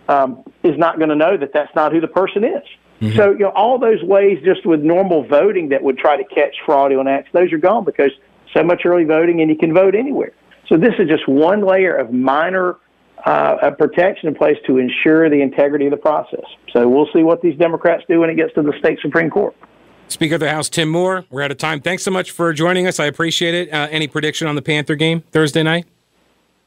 um, 0.08 0.44
is 0.62 0.78
not 0.78 0.98
going 0.98 1.10
to 1.10 1.16
know 1.16 1.36
that 1.36 1.52
that's 1.52 1.74
not 1.74 1.92
who 1.92 2.00
the 2.00 2.08
person 2.08 2.44
is. 2.44 2.62
Mm-hmm. 3.00 3.16
So, 3.16 3.32
you 3.32 3.40
know, 3.40 3.50
all 3.50 3.78
those 3.78 4.02
ways 4.02 4.38
just 4.44 4.64
with 4.64 4.80
normal 4.80 5.26
voting 5.26 5.68
that 5.70 5.82
would 5.82 5.98
try 5.98 6.16
to 6.16 6.24
catch 6.24 6.56
fraudulent 6.64 7.08
acts, 7.08 7.30
those 7.32 7.52
are 7.52 7.58
gone 7.58 7.84
because 7.84 8.10
so 8.54 8.62
much 8.62 8.82
early 8.86 9.04
voting 9.04 9.40
and 9.40 9.50
you 9.50 9.56
can 9.56 9.74
vote 9.74 9.94
anywhere. 9.94 10.32
So 10.68 10.76
this 10.76 10.94
is 10.98 11.08
just 11.08 11.28
one 11.28 11.64
layer 11.64 11.94
of 11.94 12.12
minor 12.12 12.76
uh, 13.24 13.70
protection 13.72 14.28
in 14.28 14.34
place 14.34 14.56
to 14.66 14.78
ensure 14.78 15.28
the 15.28 15.40
integrity 15.40 15.86
of 15.86 15.90
the 15.90 15.96
process. 15.96 16.44
So 16.72 16.88
we'll 16.88 17.08
see 17.12 17.22
what 17.22 17.42
these 17.42 17.56
Democrats 17.58 18.04
do 18.08 18.20
when 18.20 18.30
it 18.30 18.36
gets 18.36 18.54
to 18.54 18.62
the 18.62 18.72
state 18.78 18.98
Supreme 19.00 19.30
Court. 19.30 19.54
Speaker 20.08 20.34
of 20.34 20.40
the 20.40 20.50
House 20.50 20.68
Tim 20.68 20.88
Moore, 20.88 21.24
we're 21.30 21.42
out 21.42 21.50
of 21.50 21.58
time. 21.58 21.80
Thanks 21.80 22.04
so 22.04 22.12
much 22.12 22.30
for 22.30 22.52
joining 22.52 22.86
us. 22.86 23.00
I 23.00 23.06
appreciate 23.06 23.54
it. 23.54 23.72
Uh, 23.72 23.88
any 23.90 24.06
prediction 24.06 24.46
on 24.46 24.54
the 24.54 24.62
Panther 24.62 24.94
game 24.94 25.22
Thursday 25.32 25.64
night? 25.64 25.86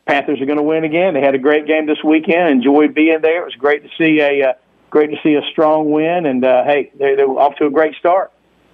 Panthers 0.08 0.41
are 0.41 0.46
going 0.46 0.58
to 0.58 0.63
win 0.63 0.84
again. 0.84 1.13
They 1.13 1.22
had 1.22 1.36
a 1.36 1.39
great 1.39 1.68
game 1.68 1.86
this 1.86 2.03
weekend. 2.03 2.50
Enjoyed 2.50 2.94
being 2.94 3.20
there. 3.22 3.44
It 3.44 3.46
was 3.46 3.56
great 3.56 3.84
to 3.84 3.89
see 3.98 4.20
a 4.20 4.50
uh, 4.50 4.53
great 4.89 5.12
to 5.12 5.18
see 5.24 5.36
a 5.36 5.41
strong 5.51 5.91
win. 5.91 6.25
And 6.25 6.44
uh, 6.44 6.63
hey, 6.63 6.91
they're, 6.98 7.15
they're 7.15 7.29
off 7.29 7.56
to 7.58 7.68
a 7.68 7.70
great 7.70 7.96
start. 7.96 8.32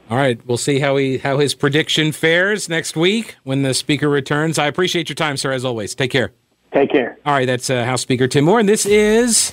All 0.10 0.18
right, 0.18 0.40
we'll 0.46 0.58
see 0.58 0.80
how 0.80 0.98
he 0.98 1.18
how 1.18 1.40
his 1.40 1.54
prediction 1.54 2.12
fares 2.12 2.70
next 2.70 2.96
week 2.96 3.36
when 3.44 3.64
the 3.64 3.74
speaker 3.74 4.08
returns. 4.08 4.58
I 4.58 4.68
appreciate 4.68 5.10
your 5.10 5.16
time, 5.16 5.36
sir. 5.36 5.52
As 5.52 5.66
always, 5.66 5.94
take 5.94 6.12
care. 6.12 6.32
Take 6.76 6.92
care. 6.92 7.18
All 7.26 7.32
right, 7.32 7.46
that's 7.46 7.70
uh, 7.70 7.86
House 7.86 8.02
Speaker 8.02 8.28
Tim 8.28 8.44
Moore, 8.44 8.60
and 8.60 8.68
this 8.68 8.86
is 8.86 9.50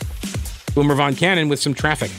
Boomer 0.74 0.96
Von 0.96 1.14
Cannon 1.14 1.48
with 1.48 1.60
some 1.60 1.72
traffic. 1.72 2.10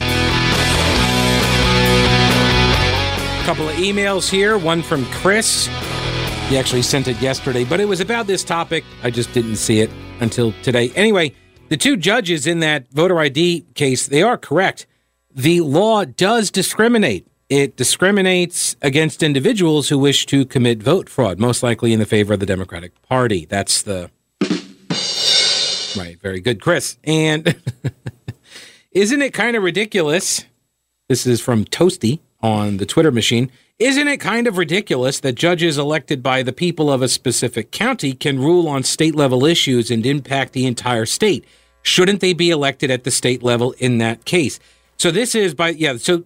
A 3.42 3.46
couple 3.46 3.68
of 3.68 3.76
emails 3.76 4.30
here. 4.30 4.58
One 4.58 4.82
from 4.82 5.04
Chris. 5.08 5.68
He 6.48 6.58
actually 6.58 6.84
sent 6.84 7.10
it 7.10 7.22
yesterday, 7.22 7.66
but 7.66 7.82
it 7.82 7.86
was 7.86 8.00
about 8.00 8.28
this 8.28 8.46
topic. 8.46 8.86
I 9.04 9.10
just 9.10 9.34
didn't 9.34 9.58
see 9.58 9.82
it 9.82 9.90
until 10.22 10.54
today. 10.64 10.90
Anyway, 10.96 11.36
the 11.68 11.76
two 11.76 11.98
judges 11.98 12.48
in 12.48 12.62
that 12.62 12.90
voter 12.94 13.20
ID 13.20 13.66
case, 13.74 14.08
they 14.08 14.24
are 14.24 14.38
correct. 14.38 14.88
The 15.36 15.60
law 15.60 16.06
does 16.06 16.50
discriminate. 16.50 17.28
It 17.50 17.76
discriminates 17.76 18.78
against 18.82 19.22
individuals 19.22 19.90
who 19.90 20.00
wish 20.00 20.26
to 20.28 20.46
commit 20.46 20.82
vote 20.82 21.10
fraud, 21.10 21.40
most 21.40 21.62
likely 21.62 21.92
in 21.92 22.00
the 22.00 22.06
favor 22.06 22.36
of 22.36 22.40
the 22.40 22.46
Democratic 22.46 23.02
Party. 23.02 23.46
That's 23.46 23.82
the 23.82 24.10
right. 25.96 26.20
Very 26.22 26.40
good, 26.40 26.62
Chris. 26.62 26.98
And 27.04 27.56
isn't 28.92 29.22
it 29.22 29.34
kind 29.34 29.56
of 29.56 29.64
ridiculous? 29.64 30.46
This 31.10 31.26
is 31.26 31.42
from 31.42 31.66
Toasty 31.66 32.20
on 32.42 32.78
the 32.78 32.86
Twitter 32.86 33.12
machine. 33.12 33.52
Isn't 33.80 34.08
it 34.08 34.18
kind 34.18 34.48
of 34.48 34.58
ridiculous 34.58 35.20
that 35.22 35.34
judges 35.34 35.78
elected 35.78 36.22
by 36.22 36.44
the 36.44 36.54
people 36.54 36.92
of 36.92 37.02
a 37.02 37.08
specific 37.08 37.72
county 37.72 38.14
can 38.14 38.40
rule 38.40 38.68
on 38.68 38.84
state 38.84 39.16
level 39.16 39.46
issues 39.46 39.90
and 39.90 40.06
impact 40.06 40.54
the 40.54 40.66
entire 40.66 41.06
state? 41.06 41.44
Shouldn't 41.82 42.22
they 42.22 42.34
be 42.34 42.50
elected 42.50 42.92
at 42.92 43.04
the 43.04 43.12
state 43.12 43.44
level 43.44 43.74
in 43.80 43.98
that 43.98 44.26
case? 44.26 44.60
So 44.98 45.12
this 45.12 45.36
is 45.36 45.54
by 45.54 45.70
yeah. 45.70 45.98
So 45.98 46.24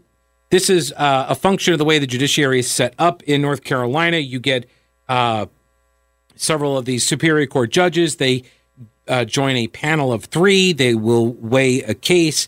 this 0.49 0.69
is 0.69 0.93
uh, 0.93 1.25
a 1.29 1.35
function 1.35 1.73
of 1.73 1.79
the 1.79 1.85
way 1.85 1.99
the 1.99 2.07
judiciary 2.07 2.59
is 2.59 2.69
set 2.69 2.93
up 2.99 3.23
in 3.23 3.41
North 3.41 3.63
Carolina. 3.63 4.17
You 4.17 4.39
get 4.39 4.69
uh, 5.09 5.47
several 6.35 6.77
of 6.77 6.85
these 6.85 7.07
Superior 7.07 7.47
Court 7.47 7.71
judges. 7.71 8.17
They 8.17 8.43
uh, 9.07 9.25
join 9.25 9.55
a 9.55 9.67
panel 9.67 10.11
of 10.13 10.25
three. 10.25 10.73
They 10.73 10.95
will 10.95 11.33
weigh 11.33 11.81
a 11.83 11.93
case 11.93 12.47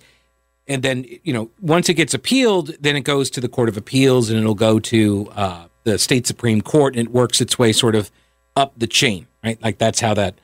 and 0.69 0.83
then 0.83 1.05
you 1.23 1.33
know 1.33 1.49
once 1.59 1.89
it 1.89 1.95
gets 1.95 2.13
appealed, 2.13 2.75
then 2.79 2.95
it 2.95 3.01
goes 3.01 3.29
to 3.31 3.41
the 3.41 3.49
Court 3.49 3.67
of 3.67 3.75
Appeals, 3.75 4.29
and 4.29 4.39
it'll 4.39 4.55
go 4.55 4.79
to 4.79 5.29
uh, 5.35 5.65
the 5.83 5.97
state 5.97 6.27
supreme 6.27 6.61
court, 6.61 6.95
and 6.95 7.07
it 7.07 7.11
works 7.11 7.41
its 7.41 7.59
way 7.59 7.73
sort 7.73 7.95
of 7.95 8.11
up 8.55 8.73
the 8.77 8.87
chain, 8.87 9.27
right? 9.43 9.61
Like 9.61 9.79
that's 9.79 9.99
how 9.99 10.13
that 10.13 10.35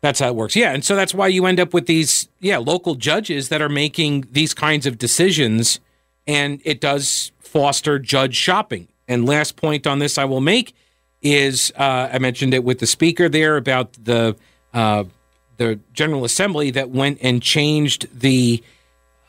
that's 0.00 0.18
how 0.18 0.28
it 0.28 0.34
works. 0.34 0.56
Yeah, 0.56 0.72
and 0.72 0.84
so 0.84 0.96
that's 0.96 1.14
why 1.14 1.28
you 1.28 1.44
end 1.46 1.60
up 1.60 1.74
with 1.74 1.86
these 1.86 2.28
yeah 2.40 2.56
local 2.56 2.94
judges 2.94 3.50
that 3.50 3.60
are 3.60 3.68
making 3.68 4.26
these 4.32 4.54
kinds 4.54 4.86
of 4.86 4.98
decisions, 4.98 5.78
and 6.26 6.60
it 6.64 6.80
does 6.80 7.30
foster 7.38 7.98
judge 7.98 8.34
shopping. 8.34 8.88
And 9.06 9.26
last 9.26 9.56
point 9.56 9.86
on 9.86 10.00
this 10.00 10.18
I 10.18 10.24
will 10.24 10.40
make 10.40 10.74
is 11.20 11.72
uh, 11.76 12.08
I 12.12 12.18
mentioned 12.18 12.54
it 12.54 12.64
with 12.64 12.78
the 12.78 12.86
speaker 12.86 13.28
there 13.28 13.56
about 13.56 13.92
the 14.02 14.36
uh, 14.72 15.04
the 15.56 15.80
General 15.92 16.24
Assembly 16.24 16.70
that 16.72 16.90
went 16.90 17.18
and 17.22 17.42
changed 17.42 18.08
the 18.18 18.62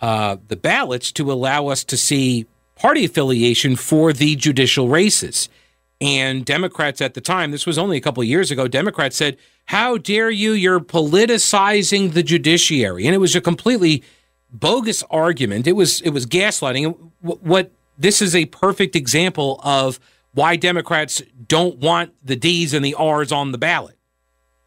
uh, 0.01 0.38
the 0.48 0.55
ballots 0.55 1.12
to 1.13 1.31
allow 1.31 1.67
us 1.67 1.84
to 1.84 1.98
see 1.98 2.46
party 2.75 3.05
affiliation 3.05 3.75
for 3.75 4.13
the 4.13 4.36
judicial 4.36 4.89
races. 4.89 5.50
And 6.00 6.46
Democrats 6.46 7.01
at 7.01 7.15
the 7.15 7.22
time, 7.22 7.50
this 7.50 7.65
was 7.65 7.77
only 7.77 7.98
a 7.98 8.01
couple 8.01 8.24
years 8.24 8.51
ago, 8.51 8.67
Democrats 8.67 9.17
said, 9.17 9.38
How 9.65 9.98
dare 9.98 10.29
you? 10.29 10.51
You're 10.51 10.79
politicizing 10.79 12.13
the 12.13 12.22
judiciary. 12.22 13.05
And 13.07 13.15
it 13.15 13.17
was 13.17 13.36
a 13.36 13.41
completely 13.41 14.03
bogus 14.51 15.03
argument. 15.10 15.67
It 15.67 15.74
was 15.74 16.01
it 16.01 16.12
was 16.12 16.25
gaslighting. 16.25 16.96
What 17.22 17.72
this 17.98 18.22
is 18.22 18.36
a 18.36 18.46
perfect 18.46 18.96
example 18.96 19.60
of 19.63 20.00
why 20.34 20.55
Democrats 20.55 21.22
don't 21.48 21.77
want 21.77 22.13
the 22.24 22.36
D's 22.36 22.74
and 22.75 22.86
the 22.86 22.93
R's 22.93 23.31
on 23.31 23.51
the 23.51 23.57
ballot. 23.57 23.98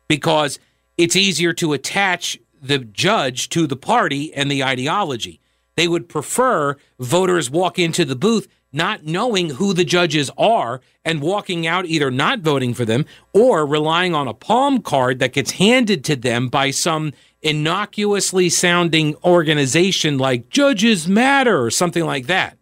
Because 0.09 0.59
it's 1.01 1.17
easier 1.17 1.55
to 1.55 1.73
attach 1.73 2.39
the 2.61 2.79
judge 2.79 3.49
to 3.49 3.67
the 3.67 3.77
party 3.77 4.35
and 4.35 4.51
the 4.51 4.63
ideology. 4.63 5.41
They 5.75 5.89
would 5.89 6.11
prefer 6.11 6.77
voters 6.99 7.51
walk 7.51 7.79
into 7.79 8.05
the 8.05 8.17
booth 8.17 8.47
not 8.71 9.05
knowing 9.05 9.49
who 9.51 9.73
the 9.73 9.85
judges 9.85 10.31
are 10.37 10.83
and 11.03 11.23
walking 11.23 11.67
out 11.67 11.87
either 11.87 12.11
not 12.11 12.41
voting 12.41 12.75
for 12.75 12.85
them 12.85 13.07
or 13.33 13.65
relying 13.65 14.15
on 14.15 14.29
a 14.29 14.35
palm 14.35 14.83
card 14.83 15.21
that 15.21 15.33
gets 15.33 15.53
handed 15.53 16.05
to 16.05 16.17
them 16.17 16.49
by 16.49 16.71
some 16.71 17.13
innocuously 17.41 18.51
sounding 18.51 19.17
organization 19.25 20.19
like 20.19 20.51
Judges 20.51 21.09
Matter 21.09 21.65
or 21.65 21.71
something 21.71 22.05
like 22.05 22.27
that. 22.27 22.59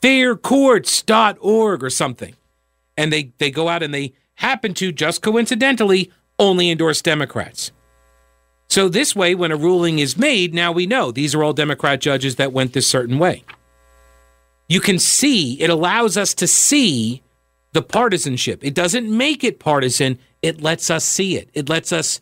Faircourts.org 0.00 1.82
or 1.82 1.90
something. 1.90 2.36
And 2.96 3.12
they, 3.12 3.32
they 3.38 3.50
go 3.50 3.68
out 3.68 3.82
and 3.82 3.92
they 3.92 4.12
happen 4.34 4.74
to, 4.74 4.92
just 4.92 5.22
coincidentally, 5.22 6.12
only 6.38 6.70
endorse 6.70 7.02
Democrats. 7.02 7.72
So 8.68 8.88
this 8.88 9.14
way, 9.14 9.34
when 9.34 9.52
a 9.52 9.56
ruling 9.56 9.98
is 9.98 10.16
made, 10.16 10.54
now 10.54 10.72
we 10.72 10.86
know 10.86 11.12
these 11.12 11.34
are 11.34 11.44
all 11.44 11.52
Democrat 11.52 12.00
judges 12.00 12.36
that 12.36 12.52
went 12.52 12.72
this 12.72 12.86
certain 12.86 13.18
way. 13.18 13.44
You 14.68 14.80
can 14.80 14.98
see, 14.98 15.60
it 15.60 15.68
allows 15.68 16.16
us 16.16 16.32
to 16.34 16.46
see 16.46 17.22
the 17.72 17.82
partisanship. 17.82 18.64
It 18.64 18.74
doesn't 18.74 19.14
make 19.14 19.44
it 19.44 19.58
partisan, 19.58 20.18
it 20.40 20.62
lets 20.62 20.90
us 20.90 21.04
see 21.04 21.36
it. 21.36 21.50
It 21.52 21.68
lets 21.68 21.92
us, 21.92 22.20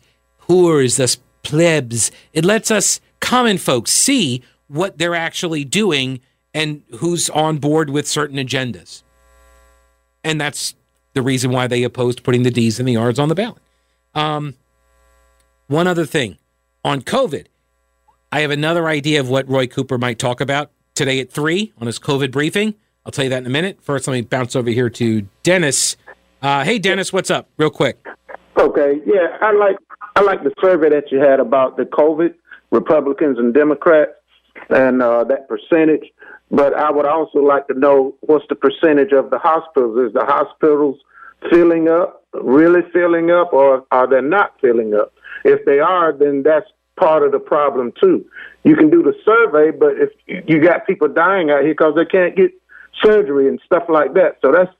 whores, 0.49 0.99
us 0.99 1.17
plebs, 1.43 2.11
it 2.33 2.43
lets 2.43 2.69
us 2.69 2.99
common 3.21 3.57
folks 3.57 3.91
see 3.91 4.43
what 4.67 4.97
they're 4.97 5.15
actually 5.15 5.63
doing 5.63 6.19
and 6.53 6.83
who's 6.97 7.29
on 7.29 7.57
board 7.57 7.89
with 7.89 8.07
certain 8.07 8.37
agendas. 8.37 9.03
And 10.23 10.39
that's 10.39 10.75
the 11.13 11.21
reason 11.21 11.51
why 11.51 11.67
they 11.67 11.83
opposed 11.83 12.23
putting 12.23 12.43
the 12.43 12.51
D's 12.51 12.79
and 12.79 12.87
the 12.87 12.97
R's 12.97 13.19
on 13.19 13.29
the 13.29 13.35
ballot. 13.35 13.61
Um, 14.13 14.55
one 15.67 15.87
other 15.87 16.05
thing 16.05 16.37
on 16.83 17.01
COVID. 17.01 17.47
I 18.31 18.41
have 18.41 18.51
another 18.51 18.87
idea 18.87 19.19
of 19.19 19.29
what 19.29 19.47
Roy 19.49 19.67
Cooper 19.67 19.97
might 19.97 20.19
talk 20.19 20.41
about 20.41 20.71
today 20.95 21.19
at 21.19 21.31
three 21.31 21.73
on 21.79 21.87
his 21.87 21.99
COVID 21.99 22.31
briefing. 22.31 22.75
I'll 23.05 23.11
tell 23.11 23.23
you 23.23 23.29
that 23.29 23.39
in 23.39 23.45
a 23.45 23.49
minute. 23.49 23.79
First, 23.81 24.07
let 24.07 24.13
me 24.13 24.21
bounce 24.21 24.55
over 24.55 24.69
here 24.69 24.89
to 24.89 25.27
Dennis. 25.43 25.97
Uh, 26.41 26.63
hey, 26.63 26.79
Dennis, 26.79 27.11
what's 27.11 27.31
up? 27.31 27.49
Real 27.57 27.69
quick. 27.69 28.05
Okay, 28.57 29.01
yeah, 29.05 29.37
I 29.41 29.53
like 29.53 29.77
I 30.15 30.21
like 30.21 30.43
the 30.43 30.53
survey 30.61 30.89
that 30.89 31.11
you 31.11 31.19
had 31.19 31.39
about 31.39 31.77
the 31.77 31.83
COVID 31.83 32.33
Republicans 32.71 33.39
and 33.39 33.53
Democrats 33.53 34.11
and 34.69 35.01
uh, 35.01 35.23
that 35.25 35.47
percentage. 35.47 36.11
But 36.51 36.73
I 36.73 36.91
would 36.91 37.05
also 37.05 37.39
like 37.39 37.67
to 37.67 37.79
know 37.79 38.15
what's 38.21 38.45
the 38.49 38.55
percentage 38.55 39.13
of 39.13 39.29
the 39.29 39.39
hospitals? 39.39 40.07
Is 40.07 40.13
the 40.13 40.25
hospitals 40.25 40.97
filling 41.49 41.87
up, 41.87 42.23
really 42.33 42.81
filling 42.93 43.31
up, 43.31 43.53
or 43.53 43.85
are 43.91 44.07
they 44.07 44.21
not 44.21 44.53
filling 44.61 44.93
up? 44.93 45.13
If 45.43 45.65
they 45.65 45.79
are, 45.79 46.13
then 46.13 46.43
that's 46.43 46.67
part 46.99 47.23
of 47.23 47.31
the 47.31 47.39
problem 47.39 47.93
too. 47.99 48.25
You 48.63 48.75
can 48.75 48.89
do 48.89 49.01
the 49.01 49.13
survey, 49.25 49.71
but 49.71 49.93
if 49.97 50.09
you 50.47 50.59
got 50.61 50.85
people 50.85 51.07
dying 51.07 51.49
out 51.49 51.61
here 51.63 51.73
because 51.73 51.95
they 51.95 52.05
can't 52.05 52.35
get 52.35 52.51
surgery 53.01 53.47
and 53.47 53.59
stuff 53.65 53.83
like 53.89 54.13
that, 54.13 54.37
so 54.41 54.51
that's 54.51 54.71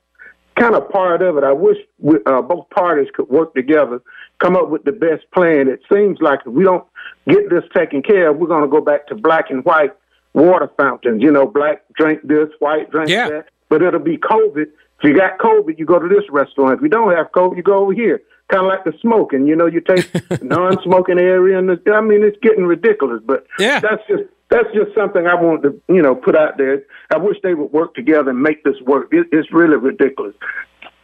kind 0.60 0.76
of 0.76 0.88
part 0.90 1.22
of 1.24 1.38
it. 1.38 1.44
I 1.44 1.54
wish 1.54 1.78
we, 1.98 2.18
uh, 2.26 2.42
both 2.42 2.70
parties 2.70 3.08
could 3.14 3.30
work 3.30 3.56
together, 3.56 4.02
come 4.40 4.56
up 4.56 4.70
with 4.70 4.84
the 4.84 4.92
best 4.92 5.24
plan. 5.34 5.68
It 5.68 5.82
seems 5.92 6.20
like 6.22 6.42
if 6.46 6.52
we 6.54 6.64
don't 6.64 6.86
get 7.28 7.50
this 7.50 7.64
taken 7.76 8.04
care 8.04 8.30
of, 8.30 8.38
we're 8.38 8.48
going 8.48 8.62
to 8.64 8.68
go 8.68 8.82
back 8.82 9.08
to 9.08 9.16
black 9.16 9.50
and 9.50 9.64
white 9.66 9.94
water 10.34 10.70
fountains. 10.78 11.24
You 11.24 11.32
know, 11.32 11.48
black 11.48 11.84
drink 11.96 12.20
this, 12.24 12.50
white 12.60 12.92
drink 12.92 13.10
Yeah. 13.10 13.30
that. 13.30 13.46
But 13.70 13.82
it'll 13.82 14.00
be 14.02 14.18
COVID. 14.18 14.66
If 15.04 15.10
you 15.10 15.16
got 15.18 15.40
COVID, 15.40 15.80
you 15.80 15.86
go 15.86 15.98
to 16.00 16.08
this 16.08 16.24
restaurant. 16.30 16.76
If 16.76 16.82
you 16.84 16.90
don't 16.90 17.16
have 17.16 17.32
COVID, 17.32 17.58
you 17.58 17.64
go 17.64 17.80
over 17.80 17.94
here. 17.94 18.22
Kind 18.50 18.64
of 18.66 18.68
like 18.68 18.84
the 18.84 18.94
smoking. 19.02 19.48
You 19.48 19.56
know, 19.56 19.66
you 19.66 19.82
take 19.82 20.08
non-smoking 20.44 21.18
area, 21.18 21.58
and 21.58 21.70
the, 21.70 21.92
I 21.92 22.02
mean, 22.02 22.22
it's 22.24 22.38
getting 22.42 22.66
ridiculous. 22.66 23.22
But 23.26 23.48
Yeah. 23.58 23.80
that's 23.80 24.04
just 24.08 24.24
that's 24.50 24.68
just 24.76 24.94
something 24.94 25.26
I 25.26 25.34
want 25.36 25.64
to 25.64 25.82
you 25.88 26.02
know 26.02 26.14
put 26.14 26.36
out 26.36 26.58
there. 26.58 26.84
I 27.14 27.18
wish 27.18 27.38
they 27.42 27.54
would 27.54 27.72
work 27.72 27.96
together 27.96 28.30
and 28.32 28.44
make 28.44 28.64
this 28.64 28.76
work. 28.86 29.08
It, 29.12 29.28
it's 29.32 29.52
really 29.52 29.78
ridiculous. 29.78 30.36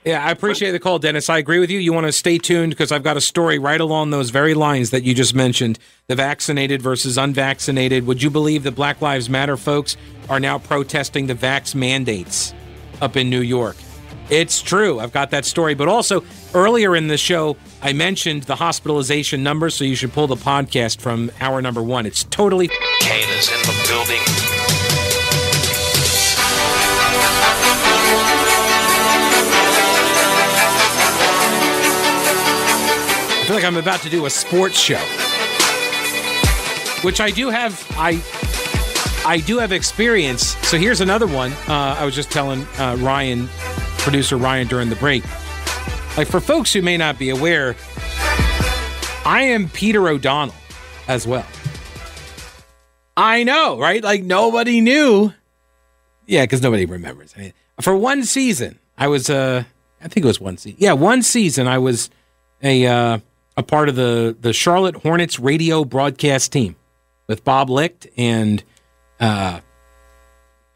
Yeah, 0.06 0.25
I 0.25 0.32
appreciate 0.32 0.72
the 0.72 0.80
call, 0.80 1.00
Dennis. 1.00 1.30
I 1.30 1.38
agree 1.38 1.60
with 1.60 1.70
you. 1.70 1.80
You 1.80 1.92
want 1.92 2.06
to 2.06 2.12
stay 2.13 2.38
tuned 2.38 2.72
because 2.72 2.92
I've 2.94 3.04
got 3.04 3.18
a 3.18 3.22
story 3.22 3.60
right 3.60 3.82
along 3.82 4.12
those 4.12 4.30
very 4.30 4.54
lines 4.54 4.92
that 4.92 5.04
you 5.04 5.13
just 5.13 5.34
mentioned 5.36 5.80
the 6.08 6.16
vaccinated 6.16 6.82
versus 6.82 7.18
unvaccinated. 7.18 8.06
Would 8.06 8.22
you 8.24 8.30
believe 8.30 8.63
that 8.63 8.72
Black 8.75 9.01
Lives 9.01 9.30
Matter 9.30 9.58
folks 9.58 9.98
are 10.30 10.39
now 10.39 10.60
protesting 10.60 11.27
the 11.27 11.34
vax 11.36 11.74
mandates 11.75 12.54
up 13.01 13.18
in 13.18 13.30
New 13.30 13.42
York? 13.42 13.75
It's 14.30 14.62
true. 14.62 15.00
I've 15.00 15.14
got 15.14 15.32
that 15.32 15.46
story. 15.46 15.74
But 15.74 15.88
also, 15.88 16.24
earlier 16.54 16.96
in 16.96 17.08
the 17.08 17.18
show, 17.18 17.56
I 17.82 17.94
mentioned 17.94 18.44
the 18.44 18.56
hospitalization 18.56 19.42
number, 19.44 19.70
so 19.70 19.84
you 19.84 19.96
should 19.96 20.12
pull 20.12 20.28
the 20.28 20.36
podcast 20.36 21.00
from 21.00 21.32
hour 21.40 21.62
number 21.62 21.82
one. 21.82 22.06
It's 22.06 22.24
totally 22.26 22.68
Kane 23.00 23.30
is 23.30 23.50
in 23.50 23.60
the 23.62 23.86
building. 23.88 24.22
I 33.30 33.44
feel 33.48 33.56
like 33.56 33.66
I'm 33.66 33.78
about 33.78 34.02
to 34.02 34.10
do 34.10 34.26
a 34.26 34.30
sports 34.30 34.78
show, 34.78 35.00
which 37.02 37.22
I 37.22 37.32
do 37.32 37.50
have. 37.50 37.86
I 37.98 38.22
I 39.26 39.40
do 39.40 39.58
have 39.60 39.72
experience. 39.72 40.58
So 40.68 40.78
here's 40.78 41.00
another 41.02 41.28
one. 41.28 41.54
Uh, 41.68 41.96
I 41.98 42.06
was 42.06 42.14
just 42.16 42.30
telling 42.30 42.66
uh, 42.78 42.98
Ryan, 43.00 43.48
producer 44.08 44.38
Ryan, 44.38 44.68
during 44.68 44.90
the 44.90 44.96
break. 44.96 45.22
Like 46.16 46.30
for 46.30 46.40
folks 46.40 46.72
who 46.72 46.82
may 46.82 46.96
not 46.96 47.20
be 47.20 47.30
aware, 47.30 47.76
I 49.26 49.42
am 49.50 49.68
Peter 49.68 50.08
O'Donnell 50.08 50.56
as 51.10 51.28
well. 51.28 51.46
I 53.18 53.44
know, 53.44 53.78
right? 53.78 54.02
Like 54.02 54.24
nobody 54.24 54.80
knew. 54.80 55.34
Yeah, 56.26 56.44
because 56.44 56.62
nobody 56.62 56.86
remembers. 56.86 57.34
I 57.36 57.40
mean, 57.42 57.54
for 57.82 57.98
one 57.98 58.24
season, 58.24 58.80
I 58.98 59.10
was. 59.10 59.30
Uh, 59.30 59.66
I 60.02 60.08
think 60.08 60.24
it 60.24 60.28
was 60.28 60.40
one 60.40 60.56
season. 60.56 60.78
Yeah, 60.80 60.94
one 60.94 61.22
season. 61.22 61.67
I 61.67 61.78
was 61.78 62.10
a 62.63 62.86
uh, 62.86 63.20
a 63.58 63.63
part 63.63 63.89
of 63.89 63.98
the 63.98 64.38
the 64.39 64.54
Charlotte 64.54 64.96
Hornets 64.96 65.38
radio 65.38 65.84
broadcast 65.84 66.54
team 66.54 66.78
with 67.28 67.43
Bob 67.43 67.70
Licht 67.70 68.08
and 68.15 68.63
uh, 69.20 69.60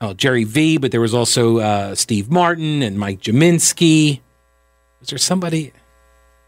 oh, 0.02 0.14
Jerry 0.14 0.44
V. 0.44 0.78
But 0.78 0.92
there 0.92 1.02
was 1.02 1.14
also 1.14 1.60
uh, 1.60 1.96
Steve 1.96 2.30
Martin 2.30 2.82
and 2.84 3.00
Mike 3.00 3.22
Jaminski. 3.22 4.20
Was 5.00 5.10
there 5.10 5.18
somebody? 5.18 5.68
I'm 5.68 5.74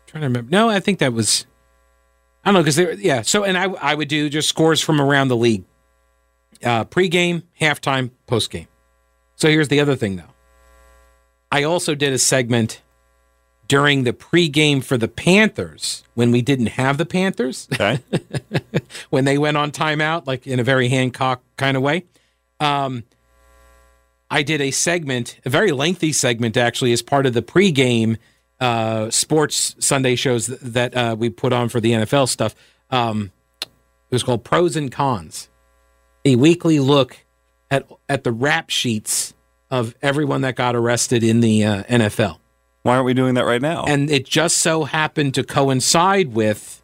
trying 0.07 0.21
to 0.21 0.27
remember. 0.27 0.51
No, 0.51 0.69
I 0.69 0.79
think 0.79 0.99
that 0.99 1.13
was. 1.13 1.45
I 2.43 2.49
don't 2.49 2.55
know 2.55 2.61
because 2.61 2.75
there. 2.75 2.93
Yeah. 2.93 3.21
So 3.21 3.43
and 3.43 3.57
I 3.57 3.65
I 3.65 3.95
would 3.95 4.09
do 4.09 4.29
just 4.29 4.49
scores 4.49 4.81
from 4.81 4.99
around 4.99 5.29
the 5.29 5.37
league. 5.37 5.63
Uh, 6.63 6.85
pre-game, 6.85 7.43
halftime, 7.59 8.11
post-game. 8.25 8.67
So 9.35 9.49
here's 9.49 9.67
the 9.67 9.81
other 9.81 9.97
thing, 9.97 10.15
though. 10.15 10.23
I 11.51 11.63
also 11.63 11.93
did 11.93 12.13
a 12.13 12.17
segment 12.17 12.81
during 13.67 14.03
the 14.03 14.13
pregame 14.13 14.81
for 14.81 14.97
the 14.97 15.09
Panthers 15.09 16.03
when 16.13 16.31
we 16.31 16.41
didn't 16.41 16.67
have 16.67 16.97
the 16.97 17.05
Panthers, 17.05 17.67
Okay. 17.73 17.99
when 19.09 19.25
they 19.25 19.37
went 19.37 19.57
on 19.57 19.71
timeout, 19.71 20.25
like 20.25 20.47
in 20.47 20.59
a 20.59 20.63
very 20.63 20.87
Hancock 20.87 21.41
kind 21.57 21.75
of 21.75 21.83
way. 21.83 22.05
Um, 22.59 23.03
I 24.33 24.41
did 24.41 24.61
a 24.61 24.71
segment, 24.71 25.39
a 25.45 25.49
very 25.51 25.71
lengthy 25.71 26.11
segment 26.11 26.57
actually, 26.57 26.91
as 26.91 27.03
part 27.03 27.27
of 27.27 27.33
the 27.33 27.43
pregame 27.43 28.17
uh, 28.59 29.11
sports 29.11 29.75
Sunday 29.77 30.15
shows 30.15 30.47
that 30.47 30.95
uh, 30.97 31.15
we 31.17 31.29
put 31.29 31.53
on 31.53 31.69
for 31.69 31.79
the 31.79 31.91
NFL 31.91 32.27
stuff. 32.27 32.55
Um, 32.89 33.31
it 33.61 33.67
was 34.09 34.23
called 34.23 34.43
Pros 34.43 34.75
and 34.75 34.91
Cons, 34.91 35.49
a 36.25 36.35
weekly 36.35 36.79
look 36.79 37.23
at 37.69 37.87
at 38.09 38.23
the 38.23 38.31
rap 38.31 38.71
sheets 38.71 39.35
of 39.69 39.93
everyone 40.01 40.41
that 40.41 40.55
got 40.55 40.75
arrested 40.75 41.23
in 41.23 41.39
the 41.41 41.63
uh, 41.63 41.83
NFL. 41.83 42.39
Why 42.81 42.93
aren't 42.95 43.05
we 43.05 43.13
doing 43.13 43.35
that 43.35 43.45
right 43.45 43.61
now? 43.61 43.83
And 43.85 44.09
it 44.09 44.25
just 44.25 44.57
so 44.57 44.83
happened 44.83 45.35
to 45.35 45.43
coincide 45.43 46.33
with 46.33 46.81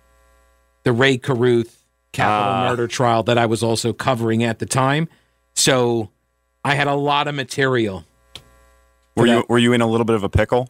the 0.84 0.94
Rae 0.94 1.18
Carruth 1.18 1.84
capital 2.12 2.54
Ah. 2.54 2.70
murder 2.70 2.88
trial 2.88 3.24
that 3.24 3.40
I 3.40 3.48
was 3.48 3.64
also 3.64 3.92
covering 3.92 4.44
at 4.44 4.60
the 4.60 4.66
time. 4.68 5.10
So 5.56 6.10
I 6.64 6.76
had 6.76 6.88
a 6.88 6.96
lot 6.96 7.28
of 7.28 7.36
material. 7.36 8.06
were 9.16 9.28
you 9.28 9.46
were 9.48 9.58
you 9.58 9.74
in 9.74 9.82
a 9.82 9.88
little 9.88 10.06
bit 10.06 10.16
of 10.16 10.24
a 10.24 10.30
pickle? 10.30 10.70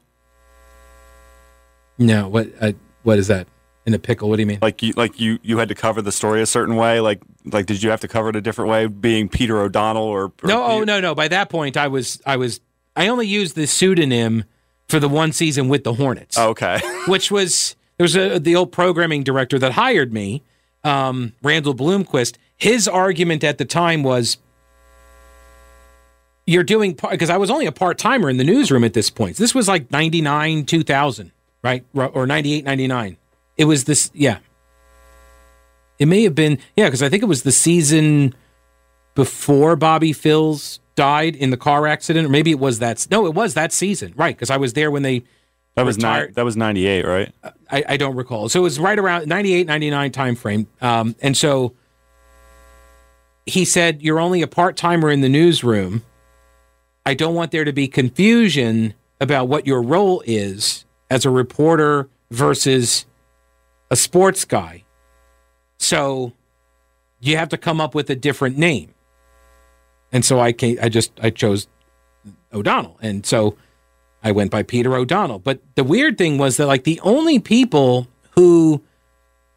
No, 1.97 2.27
what 2.27 2.49
uh, 2.61 2.73
what 3.03 3.19
is 3.19 3.27
that? 3.27 3.47
In 3.85 3.93
a 3.93 3.99
pickle? 3.99 4.29
What 4.29 4.35
do 4.35 4.41
you 4.43 4.47
mean? 4.47 4.59
Like 4.61 4.81
you 4.83 4.93
like 4.95 5.19
you 5.19 5.39
you 5.41 5.57
had 5.57 5.69
to 5.69 5.75
cover 5.75 6.01
the 6.01 6.11
story 6.11 6.41
a 6.41 6.45
certain 6.45 6.75
way? 6.75 6.99
Like 6.99 7.21
like 7.45 7.65
did 7.65 7.81
you 7.81 7.89
have 7.89 8.01
to 8.01 8.07
cover 8.07 8.29
it 8.29 8.35
a 8.35 8.41
different 8.41 8.69
way? 8.69 8.87
Being 8.87 9.29
Peter 9.29 9.59
O'Donnell 9.59 10.03
or, 10.03 10.25
or 10.25 10.33
no, 10.43 10.63
oh 10.63 10.83
no, 10.83 10.99
no. 10.99 11.15
By 11.15 11.27
that 11.27 11.49
point, 11.49 11.75
I 11.75 11.87
was 11.87 12.21
I 12.25 12.37
was 12.37 12.61
I 12.95 13.07
only 13.07 13.27
used 13.27 13.55
the 13.55 13.65
pseudonym 13.65 14.43
for 14.87 14.99
the 14.99 15.09
one 15.09 15.31
season 15.31 15.69
with 15.69 15.83
the 15.83 15.93
Hornets. 15.93 16.37
Oh, 16.37 16.49
okay. 16.49 16.79
which 17.07 17.31
was 17.31 17.75
there 17.97 18.03
was 18.03 18.15
a 18.15 18.39
the 18.39 18.55
old 18.55 18.71
programming 18.71 19.23
director 19.23 19.59
that 19.59 19.73
hired 19.73 20.13
me, 20.13 20.43
um, 20.83 21.33
Randall 21.41 21.75
Bloomquist. 21.75 22.35
His 22.57 22.87
argument 22.87 23.43
at 23.43 23.57
the 23.57 23.65
time 23.65 24.03
was, 24.03 24.37
"You're 26.49 26.63
doing 26.63 26.97
because 27.09 27.29
I 27.29 27.37
was 27.37 27.49
only 27.49 27.65
a 27.65 27.71
part 27.71 27.97
timer 27.97 28.29
in 28.29 28.37
the 28.37 28.43
newsroom 28.43 28.83
at 28.83 28.93
this 28.93 29.09
point. 29.09 29.37
This 29.37 29.53
was 29.55 29.67
like 29.67 29.91
ninety 29.91 30.21
nine, 30.21 30.65
two 30.65 30.83
thousand, 30.83 31.31
right, 31.63 31.83
or 31.93 32.25
98, 32.25 32.65
99. 32.65 33.17
It 33.57 33.65
was 33.65 33.83
this, 33.83 34.09
yeah. 34.13 34.39
It 35.99 36.07
may 36.07 36.23
have 36.23 36.33
been, 36.35 36.57
yeah, 36.77 36.85
because 36.85 37.03
I 37.03 37.09
think 37.09 37.23
it 37.23 37.25
was 37.27 37.43
the 37.43 37.51
season 37.51 38.33
before 39.15 39.75
Bobby 39.75 40.13
Phills 40.13 40.79
died 40.95 41.35
in 41.35 41.49
the 41.49 41.57
car 41.57 41.85
accident, 41.87 42.25
or 42.25 42.29
maybe 42.29 42.51
it 42.51 42.59
was 42.59 42.79
that. 42.79 43.05
No, 43.11 43.25
it 43.25 43.33
was 43.33 43.53
that 43.55 43.73
season, 43.73 44.13
right? 44.15 44.35
Because 44.35 44.49
I 44.49 44.55
was 44.57 44.73
there 44.73 44.91
when 44.91 45.03
they 45.03 45.23
That 45.75 45.85
was 45.85 45.97
Retired. 45.97 46.27
nine, 46.29 46.33
that 46.35 46.45
was 46.45 46.55
98, 46.55 47.05
right? 47.05 47.33
I, 47.69 47.83
I 47.89 47.97
don't 47.97 48.15
recall. 48.15 48.47
So 48.47 48.61
it 48.61 48.63
was 48.63 48.79
right 48.79 48.97
around 48.97 49.27
98, 49.27 49.67
99 49.67 50.11
time 50.13 50.35
frame. 50.35 50.67
Um, 50.81 51.15
and 51.21 51.35
so 51.35 51.73
he 53.45 53.65
said, 53.65 54.01
You're 54.01 54.19
only 54.21 54.41
a 54.41 54.47
part 54.47 54.77
timer 54.77 55.09
in 55.09 55.19
the 55.21 55.29
newsroom. 55.29 56.03
I 57.09 57.15
don't 57.15 57.33
want 57.33 57.49
there 57.49 57.65
to 57.65 57.73
be 57.73 57.87
confusion 57.87 58.93
about 59.19 59.47
what 59.47 59.65
your 59.65 59.81
role 59.81 60.21
is 60.27 60.85
as 61.09 61.25
a 61.25 61.31
reporter 61.31 62.07
versus 62.29 63.07
a 63.89 63.95
sports 63.95 64.45
guy. 64.45 64.83
So 65.79 66.33
you 67.19 67.35
have 67.35 67.49
to 67.49 67.57
come 67.57 67.81
up 67.81 67.95
with 67.95 68.11
a 68.11 68.15
different 68.15 68.59
name. 68.59 68.93
And 70.11 70.23
so 70.23 70.39
I 70.39 70.51
came, 70.51 70.77
I 70.83 70.89
just 70.89 71.11
I 71.19 71.31
chose 71.31 71.67
O'Donnell. 72.53 72.99
And 73.01 73.25
so 73.25 73.57
I 74.23 74.31
went 74.31 74.51
by 74.51 74.61
Peter 74.61 74.95
O'Donnell. 74.95 75.39
But 75.39 75.61
the 75.73 75.83
weird 75.83 76.15
thing 76.15 76.37
was 76.37 76.57
that 76.57 76.67
like 76.67 76.83
the 76.83 76.99
only 76.99 77.39
people 77.39 78.07
who 78.35 78.83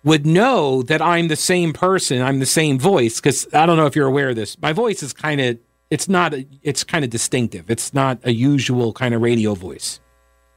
would 0.05 0.25
know 0.25 0.81
that 0.85 1.03
I'm 1.03 1.29
the 1.29 1.37
same 1.37 1.75
person, 1.75 2.23
I'm 2.23 2.39
the 2.39 2.47
same 2.47 2.79
voice, 2.79 3.21
because 3.21 3.47
I 3.53 3.67
don't 3.67 3.77
know 3.77 3.85
if 3.85 3.95
you're 3.95 4.09
aware 4.09 4.31
of 4.31 4.37
this. 4.37 4.59
My 4.63 4.73
voice 4.73 5.03
is 5.03 5.13
kind 5.13 5.39
of 5.39 5.59
it's 5.93 6.09
not 6.09 6.33
a, 6.35 6.47
it's 6.63 6.83
kind 6.85 7.05
of 7.05 7.11
distinctive. 7.11 7.71
It's 7.71 7.93
not 7.93 8.19
a 8.25 8.33
usual 8.33 8.93
kind 8.93 9.15
of 9.15 9.21
radio 9.21 9.55
voice. 9.55 10.01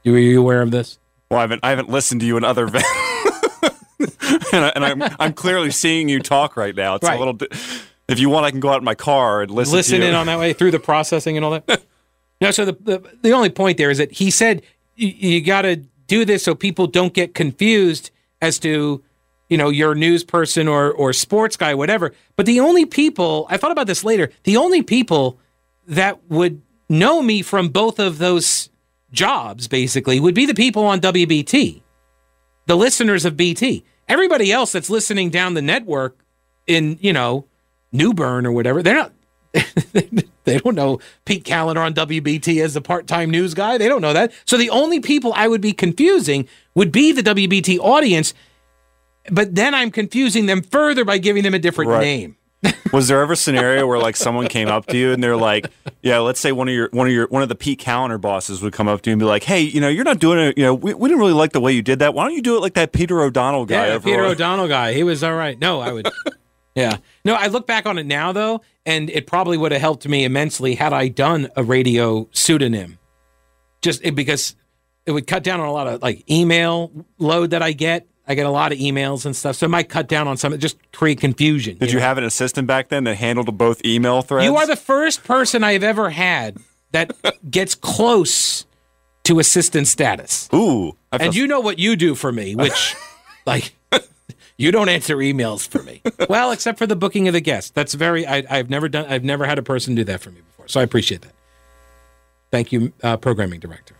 You- 0.02 0.14
Are 0.14 0.18
you 0.18 0.40
aware 0.40 0.62
of 0.62 0.70
this? 0.70 0.98
Well, 1.30 1.38
I 1.38 1.42
haven't 1.42 1.60
I 1.62 1.70
haven't 1.70 1.90
listened 1.90 2.20
to 2.22 2.26
you 2.26 2.36
in 2.36 2.44
other 2.44 2.66
ve- 2.66 2.78
and, 4.52 4.64
I, 4.64 4.72
and 4.74 4.84
I'm 4.84 5.02
I'm 5.18 5.32
clearly 5.32 5.70
seeing 5.70 6.08
you 6.08 6.20
talk 6.20 6.56
right 6.56 6.74
now. 6.74 6.94
It's 6.94 7.04
Right. 7.04 7.16
a 7.16 7.18
little 7.18 7.32
bit. 7.34 7.52
If 8.08 8.20
you 8.20 8.28
want, 8.30 8.46
I 8.46 8.50
can 8.52 8.60
go 8.60 8.68
out 8.70 8.78
in 8.78 8.84
my 8.84 8.94
car 8.94 9.42
and 9.42 9.50
listen. 9.50 9.74
listen 9.74 9.98
to 9.98 10.04
you. 10.04 10.10
in 10.10 10.14
on 10.14 10.26
that 10.26 10.38
way 10.38 10.52
through 10.52 10.70
the 10.70 10.78
processing 10.78 11.36
and 11.36 11.44
all 11.44 11.50
that. 11.60 11.82
no, 12.40 12.50
so 12.52 12.64
the, 12.64 12.72
the 12.80 13.02
the 13.22 13.32
only 13.32 13.50
point 13.50 13.78
there 13.78 13.90
is 13.90 13.98
that 13.98 14.12
he 14.12 14.30
said 14.30 14.62
you, 14.94 15.08
you 15.08 15.40
got 15.42 15.62
to 15.62 15.76
do 16.06 16.24
this 16.24 16.44
so 16.44 16.54
people 16.54 16.86
don't 16.86 17.12
get 17.12 17.34
confused 17.34 18.10
as 18.40 18.58
to 18.60 19.02
you 19.48 19.56
know 19.56 19.68
your 19.68 19.94
news 19.94 20.24
person 20.24 20.68
or 20.68 20.92
or 20.92 21.12
sports 21.12 21.56
guy 21.56 21.74
whatever. 21.74 22.12
But 22.36 22.46
the 22.46 22.60
only 22.60 22.86
people 22.86 23.46
I 23.50 23.56
thought 23.56 23.72
about 23.72 23.86
this 23.86 24.04
later, 24.04 24.30
the 24.44 24.56
only 24.56 24.82
people 24.82 25.38
that 25.86 26.28
would 26.30 26.62
know 26.88 27.22
me 27.22 27.42
from 27.42 27.68
both 27.68 27.98
of 27.98 28.18
those 28.18 28.70
jobs 29.12 29.68
basically 29.68 30.20
would 30.20 30.34
be 30.34 30.46
the 30.46 30.54
people 30.54 30.84
on 30.84 31.00
WBT, 31.00 31.82
the 32.66 32.76
listeners 32.76 33.24
of 33.24 33.36
BT. 33.36 33.84
Everybody 34.08 34.52
else 34.52 34.72
that's 34.72 34.90
listening 34.90 35.30
down 35.30 35.54
the 35.54 35.62
network 35.62 36.18
in, 36.66 36.98
you 37.00 37.12
know, 37.12 37.46
New 37.92 38.14
Bern 38.14 38.46
or 38.46 38.52
whatever, 38.52 38.82
they're 38.82 38.94
not 38.94 39.12
they 40.44 40.58
don't 40.58 40.74
know 40.74 41.00
Pete 41.24 41.44
Kaliner 41.44 41.78
on 41.78 41.94
WBT 41.94 42.62
as 42.62 42.76
a 42.76 42.80
part-time 42.80 43.30
news 43.30 43.54
guy. 43.54 43.78
They 43.78 43.88
don't 43.88 44.02
know 44.02 44.12
that. 44.12 44.32
So 44.44 44.56
the 44.56 44.70
only 44.70 45.00
people 45.00 45.32
I 45.34 45.48
would 45.48 45.60
be 45.60 45.72
confusing 45.72 46.46
would 46.74 46.92
be 46.92 47.12
the 47.12 47.22
WBT 47.22 47.78
audience, 47.78 48.34
but 49.30 49.54
then 49.54 49.74
I'm 49.74 49.90
confusing 49.90 50.46
them 50.46 50.62
further 50.62 51.04
by 51.04 51.18
giving 51.18 51.42
them 51.42 51.54
a 51.54 51.58
different 51.58 51.90
Right. 51.90 52.00
name. 52.02 52.36
Was 52.92 53.08
there 53.08 53.20
ever 53.22 53.34
a 53.34 53.36
scenario 53.36 53.86
where 53.86 53.98
like 53.98 54.16
someone 54.16 54.48
came 54.48 54.68
up 54.68 54.86
to 54.86 54.96
you 54.96 55.12
and 55.12 55.22
they're 55.22 55.36
like, 55.36 55.70
yeah, 56.02 56.18
let's 56.18 56.40
say 56.40 56.52
one 56.52 56.68
of 56.68 56.74
your 56.74 56.88
one 56.90 57.06
of 57.06 57.12
your 57.12 57.26
one 57.28 57.42
of 57.42 57.48
the 57.48 57.54
Pete 57.54 57.78
Kaliner 57.80 58.20
bosses 58.20 58.62
would 58.62 58.72
come 58.72 58.88
up 58.88 59.02
to 59.02 59.10
you 59.10 59.12
and 59.12 59.20
be 59.20 59.26
like, 59.26 59.44
hey, 59.44 59.60
you 59.60 59.80
know, 59.80 59.88
you're 59.88 60.04
not 60.04 60.18
doing 60.18 60.38
it. 60.38 60.58
You 60.58 60.64
know, 60.64 60.74
we, 60.74 60.94
we 60.94 61.08
didn't 61.08 61.20
really 61.20 61.34
like 61.34 61.52
the 61.52 61.60
way 61.60 61.72
you 61.72 61.82
did 61.82 61.98
that. 62.00 62.14
Why 62.14 62.24
don't 62.24 62.34
you 62.34 62.42
do 62.42 62.56
it 62.56 62.60
like 62.60 62.74
that 62.74 62.92
Peter 62.92 63.20
O'Donnell 63.20 63.66
guy? 63.66 63.88
Yeah, 63.88 63.98
Peter 63.98 64.24
on-" 64.24 64.30
O'Donnell 64.32 64.68
guy. 64.68 64.94
He 64.94 65.02
was 65.02 65.22
all 65.22 65.34
right. 65.34 65.58
No, 65.58 65.80
I 65.80 65.92
would. 65.92 66.08
yeah. 66.74 66.96
No, 67.24 67.34
I 67.34 67.48
look 67.48 67.66
back 67.66 67.86
on 67.86 67.98
it 67.98 68.06
now 68.06 68.32
though, 68.32 68.62
and 68.86 69.10
it 69.10 69.26
probably 69.26 69.58
would 69.58 69.72
have 69.72 69.80
helped 69.82 70.08
me 70.08 70.24
immensely 70.24 70.74
had 70.74 70.92
I 70.92 71.08
done 71.08 71.48
a 71.56 71.62
radio 71.62 72.28
pseudonym. 72.32 72.98
Just 73.82 74.02
it, 74.02 74.14
because 74.14 74.56
it 75.04 75.12
would 75.12 75.26
cut 75.26 75.44
down 75.44 75.60
on 75.60 75.68
a 75.68 75.72
lot 75.72 75.86
of 75.86 76.02
like 76.02 76.28
email 76.28 76.90
load 77.18 77.50
that 77.50 77.62
I 77.62 77.72
get. 77.72 78.08
I 78.28 78.34
get 78.34 78.46
a 78.46 78.50
lot 78.50 78.72
of 78.72 78.78
emails 78.78 79.24
and 79.24 79.36
stuff, 79.36 79.56
so 79.56 79.66
it 79.66 79.68
might 79.68 79.88
cut 79.88 80.08
down 80.08 80.26
on 80.26 80.36
some. 80.36 80.58
Just 80.58 80.76
create 80.92 81.20
confusion. 81.20 81.78
Did 81.78 81.92
you 81.92 82.00
have 82.00 82.18
an 82.18 82.24
assistant 82.24 82.66
back 82.66 82.88
then 82.88 83.04
that 83.04 83.16
handled 83.16 83.56
both 83.56 83.84
email 83.84 84.22
threads? 84.22 84.44
You 84.46 84.56
are 84.56 84.66
the 84.66 84.76
first 84.76 85.22
person 85.22 85.62
I've 85.62 85.84
ever 85.84 86.10
had 86.10 86.58
that 86.90 87.14
gets 87.50 87.74
close 87.74 88.66
to 89.24 89.38
assistant 89.38 89.86
status. 89.86 90.48
ooh. 90.52 90.96
I 91.12 91.18
And 91.18 91.34
you 91.36 91.46
know 91.46 91.60
what 91.60 91.78
you 91.78 91.96
do 91.96 92.14
for 92.14 92.32
me, 92.32 92.54
which, 92.54 92.96
like, 93.46 93.74
you 94.56 94.72
don't 94.72 94.88
answer 94.88 95.16
emails 95.16 95.66
for 95.66 95.82
me. 95.82 96.02
Well, 96.28 96.50
except 96.50 96.78
for 96.78 96.86
the 96.86 96.96
booking 96.96 97.28
of 97.28 97.34
the 97.34 97.40
guest. 97.40 97.74
That's 97.74 97.94
very. 97.94 98.26
I, 98.26 98.44
I've 98.50 98.70
never 98.70 98.88
done. 98.88 99.06
I've 99.06 99.24
never 99.24 99.46
had 99.46 99.58
a 99.58 99.62
person 99.62 99.94
do 99.94 100.04
that 100.04 100.20
for 100.20 100.30
me 100.30 100.40
before, 100.40 100.66
so 100.68 100.80
I 100.80 100.82
appreciate 100.82 101.22
that. 101.22 101.32
Thank 102.50 102.72
you, 102.72 102.92
uh, 103.02 103.16
programming 103.16 103.60
director. 103.60 103.94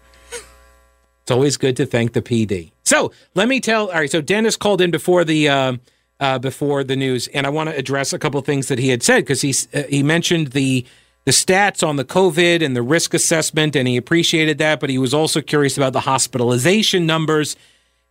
It's 1.22 1.30
always 1.30 1.56
good 1.56 1.76
to 1.76 1.86
thank 1.86 2.12
the 2.12 2.22
PD. 2.22 2.70
So 2.86 3.12
let 3.34 3.48
me 3.48 3.60
tell. 3.60 3.88
All 3.88 3.94
right. 3.94 4.10
So 4.10 4.22
Dennis 4.22 4.56
called 4.56 4.80
in 4.80 4.90
before 4.90 5.24
the 5.24 5.48
uh, 5.48 5.76
uh, 6.18 6.38
before 6.38 6.84
the 6.84 6.96
news, 6.96 7.28
and 7.28 7.46
I 7.46 7.50
want 7.50 7.68
to 7.68 7.76
address 7.76 8.14
a 8.14 8.18
couple 8.18 8.40
of 8.40 8.46
things 8.46 8.68
that 8.68 8.78
he 8.78 8.88
had 8.88 9.02
said 9.02 9.20
because 9.20 9.42
he 9.42 9.52
uh, 9.74 9.82
he 9.90 10.02
mentioned 10.02 10.52
the 10.52 10.86
the 11.26 11.32
stats 11.32 11.86
on 11.86 11.96
the 11.96 12.04
COVID 12.04 12.64
and 12.64 12.76
the 12.76 12.82
risk 12.82 13.12
assessment, 13.12 13.74
and 13.74 13.88
he 13.88 13.96
appreciated 13.96 14.58
that, 14.58 14.78
but 14.78 14.88
he 14.88 14.96
was 14.96 15.12
also 15.12 15.40
curious 15.42 15.76
about 15.76 15.92
the 15.92 16.00
hospitalization 16.00 17.04
numbers. 17.04 17.56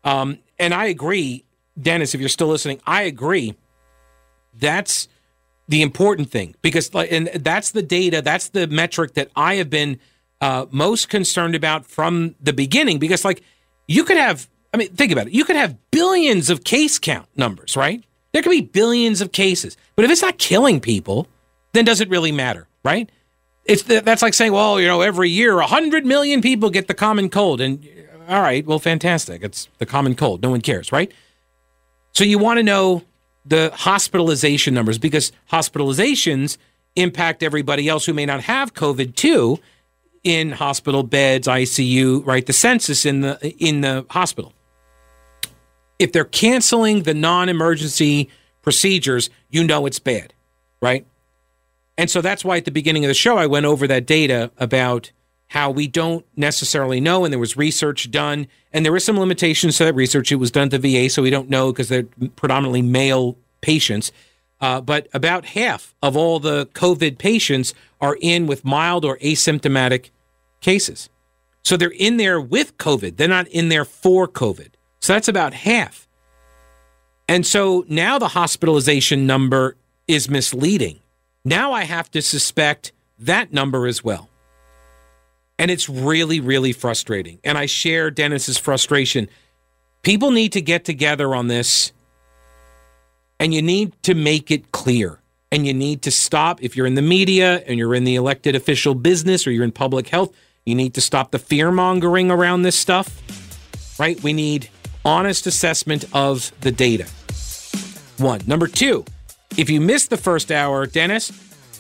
Um, 0.04 0.40
and 0.60 0.74
I 0.74 0.86
agree, 0.88 1.46
Dennis, 1.82 2.14
if 2.14 2.20
you're 2.20 2.30
still 2.30 2.50
listening, 2.50 2.82
I 2.86 3.04
agree. 3.04 3.56
That's 4.54 5.08
the 5.70 5.82
important 5.82 6.30
thing 6.30 6.56
because, 6.62 6.90
and 6.94 7.28
that's 7.28 7.72
the 7.72 7.82
data, 7.82 8.22
that's 8.22 8.50
the 8.50 8.68
metric 8.68 9.14
that 9.14 9.32
I 9.36 9.56
have 9.56 9.70
been 9.70 10.00
uh, 10.42 10.66
most 10.70 11.08
concerned 11.08 11.56
about 11.56 11.86
from 11.86 12.36
the 12.42 12.54
beginning. 12.54 13.00
Because, 13.00 13.24
like, 13.24 13.42
you 13.88 14.04
could 14.04 14.18
have, 14.18 14.50
I 14.76 14.78
mean, 14.78 14.94
think 14.94 15.14
about 15.14 15.28
it. 15.28 15.34
You 15.34 15.46
could 15.46 15.56
have 15.56 15.78
billions 15.90 16.50
of 16.50 16.66
case 16.66 17.00
count 17.00 17.30
numbers, 17.38 17.78
right? 17.78 18.04
There 18.34 18.42
could 18.42 18.50
be 18.50 18.60
billions 18.60 19.22
of 19.22 19.32
cases, 19.32 19.78
but 19.96 20.04
if 20.04 20.12
it's 20.12 20.22
not 20.22 20.38
killing 20.38 20.82
people, 20.82 21.30
then 21.72 21.86
does 21.86 22.02
it 22.02 22.10
really 22.10 22.34
matter, 22.34 22.68
right? 22.84 23.10
It's 23.64 23.84
that's 23.84 24.22
like 24.22 24.34
saying, 24.34 24.52
well, 24.52 24.78
you 24.78 24.86
know, 24.86 25.00
every 25.00 25.30
year 25.30 25.62
hundred 25.62 26.06
million 26.06 26.42
people 26.42 26.70
get 26.70 26.90
the 26.90 26.94
common 26.94 27.30
cold, 27.30 27.62
and 27.62 27.88
uh, 28.28 28.34
all 28.34 28.42
right, 28.42 28.66
well, 28.66 28.78
fantastic. 28.78 29.44
It's 29.44 29.70
the 29.78 29.86
common 29.86 30.14
cold. 30.14 30.44
No 30.44 30.50
one 30.50 30.60
cares, 30.60 30.92
right? 30.92 31.10
So 32.12 32.26
you 32.26 32.38
want 32.38 32.58
to 32.58 32.64
know 32.64 33.04
the 33.46 33.72
hospitalization 33.74 34.74
numbers 34.74 34.98
because 34.98 35.32
hospitalizations 35.54 36.58
impact 36.98 37.44
everybody 37.44 37.88
else 37.88 38.06
who 38.06 38.14
may 38.14 38.26
not 38.26 38.42
have 38.42 38.74
COVID 38.74 39.16
too 39.16 39.58
in 40.26 40.52
hospital 40.52 41.04
beds, 41.04 41.48
ICU, 41.48 42.26
right? 42.26 42.46
The 42.46 42.52
census 42.52 43.06
in 43.06 43.22
the 43.22 43.56
in 43.58 43.80
the 43.80 44.06
hospital. 44.10 44.52
If 46.00 46.12
they're 46.12 46.26
canceling 46.26 47.04
the 47.04 47.14
non-emergency 47.14 48.30
procedures, 48.62 49.30
you 49.50 49.64
know 49.64 49.86
it's 49.86 50.00
bad, 50.00 50.34
right? 50.82 51.06
And 51.98 52.10
so 52.10 52.22
that's 52.22 52.44
why 52.44 52.58
at 52.58 52.66
the 52.66 52.72
beginning 52.72 53.06
of 53.06 53.08
the 53.08 53.14
show 53.14 53.38
I 53.38 53.46
went 53.46 53.66
over 53.66 53.88
that 53.88 54.06
data 54.06 54.52
about 54.58 55.12
how 55.50 55.70
we 55.72 55.88
don't 55.88 56.26
necessarily 56.36 57.00
know, 57.00 57.24
and 57.24 57.32
there 57.32 57.40
was 57.40 57.56
research 57.56 58.12
done, 58.12 58.48
and 58.74 58.84
there 58.84 58.92
were 58.92 59.00
some 59.00 59.20
limitations 59.20 59.78
to 59.78 59.86
that 59.86 59.96
research. 59.96 60.32
It 60.32 60.36
was 60.36 60.52
done 60.52 60.70
the 60.70 60.80
VA, 60.80 61.10
so 61.10 61.22
we 61.22 61.30
don't 61.30 61.50
know 61.50 61.72
because 61.72 61.88
they're 61.88 62.08
predominantly 62.36 62.82
male 62.82 63.38
patients. 63.62 64.12
Uh, 64.60 64.82
but 64.82 65.08
about 65.14 65.46
half 65.46 65.94
of 66.02 66.18
all 66.18 66.40
the 66.40 66.66
COVID 66.68 67.18
patients 67.18 67.74
are 68.02 68.18
in 68.22 68.48
with 68.48 68.66
mild 68.66 69.06
or 69.06 69.18
asymptomatic 69.20 70.10
cases. 70.62 71.10
So 71.64 71.78
they're 71.78 71.90
in 71.90 72.18
there 72.18 72.40
with 72.40 72.78
COVID. 72.78 73.18
They're 73.18 73.28
not 73.28 73.48
in 73.48 73.70
there 73.70 73.86
for 73.86 74.28
COVID. 74.28 74.70
So 75.06 75.14
that's 75.14 75.28
about 75.28 75.54
half. 75.54 76.08
And 77.28 77.46
so 77.46 77.86
now 77.88 78.18
the 78.18 78.30
hospitalization 78.30 79.28
number 79.28 79.78
is 80.08 80.32
misleading. 80.32 81.00
Now 81.44 81.74
I 81.74 81.84
have 81.84 82.10
to 82.12 82.24
suspect 82.24 82.92
that 83.20 83.54
number 83.54 83.86
as 83.86 84.04
well. 84.04 84.30
And 85.60 85.70
it's 85.70 85.88
really, 85.88 86.40
really 86.40 86.74
frustrating. 86.74 87.38
And 87.44 87.56
I 87.56 87.68
share 87.68 88.10
Dennis's 88.10 88.58
frustration. 88.58 89.30
People 90.02 90.32
need 90.32 90.54
to 90.54 90.62
get 90.62 90.86
together 90.86 91.36
on 91.36 91.50
this 91.50 91.94
and 93.40 93.54
you 93.54 93.62
need 93.62 93.94
to 94.04 94.16
make 94.16 94.50
it 94.50 94.72
clear. 94.72 95.20
And 95.52 95.68
you 95.68 95.74
need 95.76 96.02
to 96.02 96.12
stop, 96.12 96.64
if 96.64 96.76
you're 96.76 96.88
in 96.88 96.96
the 96.96 97.04
media 97.04 97.64
and 97.68 97.78
you're 97.78 97.94
in 97.94 98.06
the 98.06 98.16
elected 98.16 98.56
official 98.56 98.96
business 98.96 99.46
or 99.46 99.52
you're 99.52 99.64
in 99.64 99.72
public 99.72 100.08
health, 100.08 100.36
you 100.66 100.74
need 100.74 100.96
to 100.96 101.02
stop 101.02 101.30
the 101.30 101.38
fear 101.38 101.70
mongering 101.70 102.32
around 102.32 102.64
this 102.64 102.76
stuff, 102.76 103.22
right? 104.00 104.22
We 104.24 104.34
need 104.34 104.68
honest 105.06 105.48
assessment 105.48 106.04
of 106.14 106.52
the 106.62 106.72
data. 106.72 107.06
One. 108.18 108.42
Number 108.48 108.68
two, 108.68 109.06
if 109.58 109.70
you 109.70 109.80
missed 109.80 110.10
the 110.10 110.18
first 110.18 110.52
hour, 110.52 110.86
Dennis, 110.86 111.32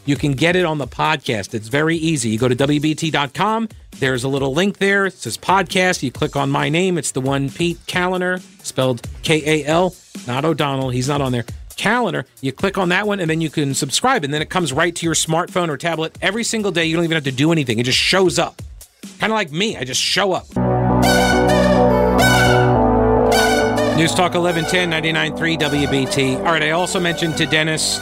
you 0.05 0.15
can 0.15 0.33
get 0.33 0.55
it 0.55 0.65
on 0.65 0.77
the 0.77 0.87
podcast. 0.87 1.53
It's 1.53 1.67
very 1.67 1.97
easy. 1.97 2.29
You 2.29 2.37
go 2.37 2.47
to 2.47 2.55
WBT.com. 2.55 3.69
There's 3.97 4.23
a 4.23 4.27
little 4.27 4.53
link 4.53 4.77
there. 4.77 5.07
It 5.07 5.13
says 5.13 5.37
podcast. 5.37 6.03
You 6.03 6.11
click 6.11 6.35
on 6.35 6.49
my 6.51 6.69
name. 6.69 6.97
It's 6.97 7.11
the 7.11 7.21
one 7.21 7.49
Pete 7.49 7.79
Kaliner, 7.87 8.39
spelled 8.63 9.07
K 9.23 9.63
A 9.63 9.65
L, 9.65 9.95
not 10.27 10.45
O'Donnell. 10.45 10.89
He's 10.89 11.07
not 11.07 11.21
on 11.21 11.31
there. 11.31 11.45
Kaliner. 11.75 12.25
You 12.41 12.51
click 12.51 12.77
on 12.77 12.89
that 12.89 13.07
one 13.07 13.19
and 13.19 13.29
then 13.29 13.41
you 13.41 13.49
can 13.49 13.73
subscribe. 13.73 14.23
And 14.23 14.33
then 14.33 14.41
it 14.41 14.49
comes 14.49 14.71
right 14.71 14.95
to 14.95 15.05
your 15.05 15.15
smartphone 15.15 15.69
or 15.69 15.77
tablet 15.77 16.17
every 16.21 16.43
single 16.43 16.71
day. 16.71 16.85
You 16.85 16.95
don't 16.95 17.03
even 17.05 17.15
have 17.15 17.23
to 17.25 17.31
do 17.31 17.51
anything, 17.51 17.79
it 17.79 17.83
just 17.83 17.97
shows 17.97 18.37
up. 18.37 18.61
Kind 19.19 19.31
of 19.31 19.35
like 19.35 19.51
me. 19.51 19.77
I 19.77 19.83
just 19.83 20.01
show 20.01 20.33
up. 20.33 20.45
News 23.97 24.13
Talk 24.13 24.33
1110 24.33 24.91
99.3 24.91 25.57
WBT. 25.57 26.37
All 26.39 26.43
right, 26.43 26.63
I 26.63 26.71
also 26.71 26.99
mentioned 26.99 27.37
to 27.37 27.45
Dennis 27.45 27.97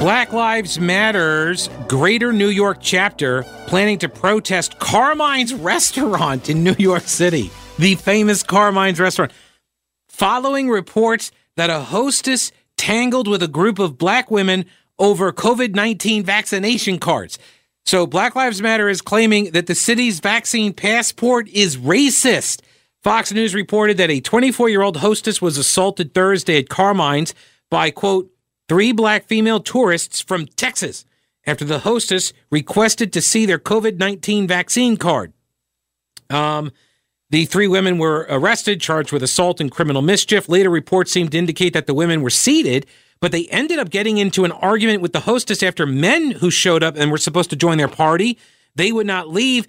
Black 0.00 0.32
Lives 0.32 0.80
Matter's 0.80 1.70
Greater 1.86 2.32
New 2.32 2.48
York 2.48 2.78
chapter 2.80 3.44
planning 3.68 4.00
to 4.00 4.08
protest 4.08 4.80
Carmine's 4.80 5.54
restaurant 5.54 6.50
in 6.50 6.64
New 6.64 6.74
York 6.76 7.04
City, 7.04 7.52
the 7.78 7.94
famous 7.94 8.42
Carmine's 8.42 8.98
restaurant, 8.98 9.30
following 10.08 10.68
reports 10.68 11.30
that 11.56 11.70
a 11.70 11.78
hostess 11.78 12.50
tangled 12.76 13.28
with 13.28 13.44
a 13.44 13.48
group 13.48 13.78
of 13.78 13.96
black 13.96 14.28
women 14.28 14.64
over 14.98 15.32
COVID 15.32 15.72
19 15.72 16.24
vaccination 16.24 16.98
cards. 16.98 17.38
So, 17.84 18.08
Black 18.08 18.34
Lives 18.34 18.60
Matter 18.60 18.88
is 18.88 19.02
claiming 19.02 19.52
that 19.52 19.68
the 19.68 19.76
city's 19.76 20.18
vaccine 20.18 20.72
passport 20.72 21.48
is 21.48 21.76
racist. 21.76 22.62
Fox 23.02 23.32
News 23.32 23.54
reported 23.54 23.96
that 23.96 24.10
a 24.10 24.20
24 24.20 24.68
year 24.68 24.82
old 24.82 24.98
hostess 24.98 25.40
was 25.40 25.56
assaulted 25.56 26.12
Thursday 26.12 26.58
at 26.58 26.68
Carmine's 26.68 27.34
by, 27.70 27.90
quote, 27.90 28.30
three 28.68 28.92
black 28.92 29.26
female 29.26 29.60
tourists 29.60 30.20
from 30.20 30.46
Texas 30.46 31.04
after 31.46 31.64
the 31.64 31.80
hostess 31.80 32.32
requested 32.50 33.12
to 33.12 33.20
see 33.20 33.46
their 33.46 33.58
COVID 33.58 33.98
19 33.98 34.46
vaccine 34.46 34.96
card. 34.96 35.32
Um, 36.28 36.72
the 37.30 37.44
three 37.46 37.68
women 37.68 37.98
were 37.98 38.26
arrested, 38.28 38.80
charged 38.80 39.12
with 39.12 39.22
assault 39.22 39.60
and 39.60 39.70
criminal 39.70 40.02
mischief. 40.02 40.48
Later 40.48 40.68
reports 40.68 41.12
seemed 41.12 41.32
to 41.32 41.38
indicate 41.38 41.72
that 41.72 41.86
the 41.86 41.94
women 41.94 42.22
were 42.22 42.30
seated, 42.30 42.86
but 43.20 43.32
they 43.32 43.46
ended 43.46 43.78
up 43.78 43.90
getting 43.90 44.18
into 44.18 44.44
an 44.44 44.52
argument 44.52 45.00
with 45.00 45.12
the 45.12 45.20
hostess 45.20 45.62
after 45.62 45.86
men 45.86 46.32
who 46.32 46.50
showed 46.50 46.82
up 46.82 46.96
and 46.96 47.10
were 47.10 47.18
supposed 47.18 47.50
to 47.50 47.56
join 47.56 47.78
their 47.78 47.88
party. 47.88 48.36
They 48.74 48.92
would 48.92 49.06
not 49.06 49.28
leave, 49.28 49.66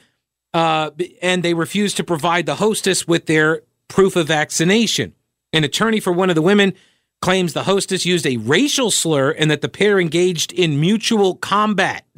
uh, 0.54 0.92
and 1.22 1.44
they 1.44 1.54
refused 1.54 1.98
to 1.98 2.04
provide 2.04 2.46
the 2.46 2.56
hostess 2.56 3.08
with 3.08 3.26
their 3.26 3.62
proof 3.88 4.16
of 4.16 4.28
vaccination. 4.28 5.14
An 5.54 5.64
attorney 5.64 6.00
for 6.00 6.14
one 6.14 6.30
of 6.30 6.36
the 6.36 6.42
women 6.42 6.74
claims 7.22 7.54
the 7.54 7.64
hostess 7.64 8.06
used 8.06 8.26
a 8.26 8.38
racial 8.38 8.90
slur 8.90 9.32
and 9.32 9.52
that 9.52 9.62
the 9.62 9.70
pair 9.70 10.00
engaged 10.00 10.52
in 10.52 10.80
mutual 10.80 11.36
combat. 11.36 12.06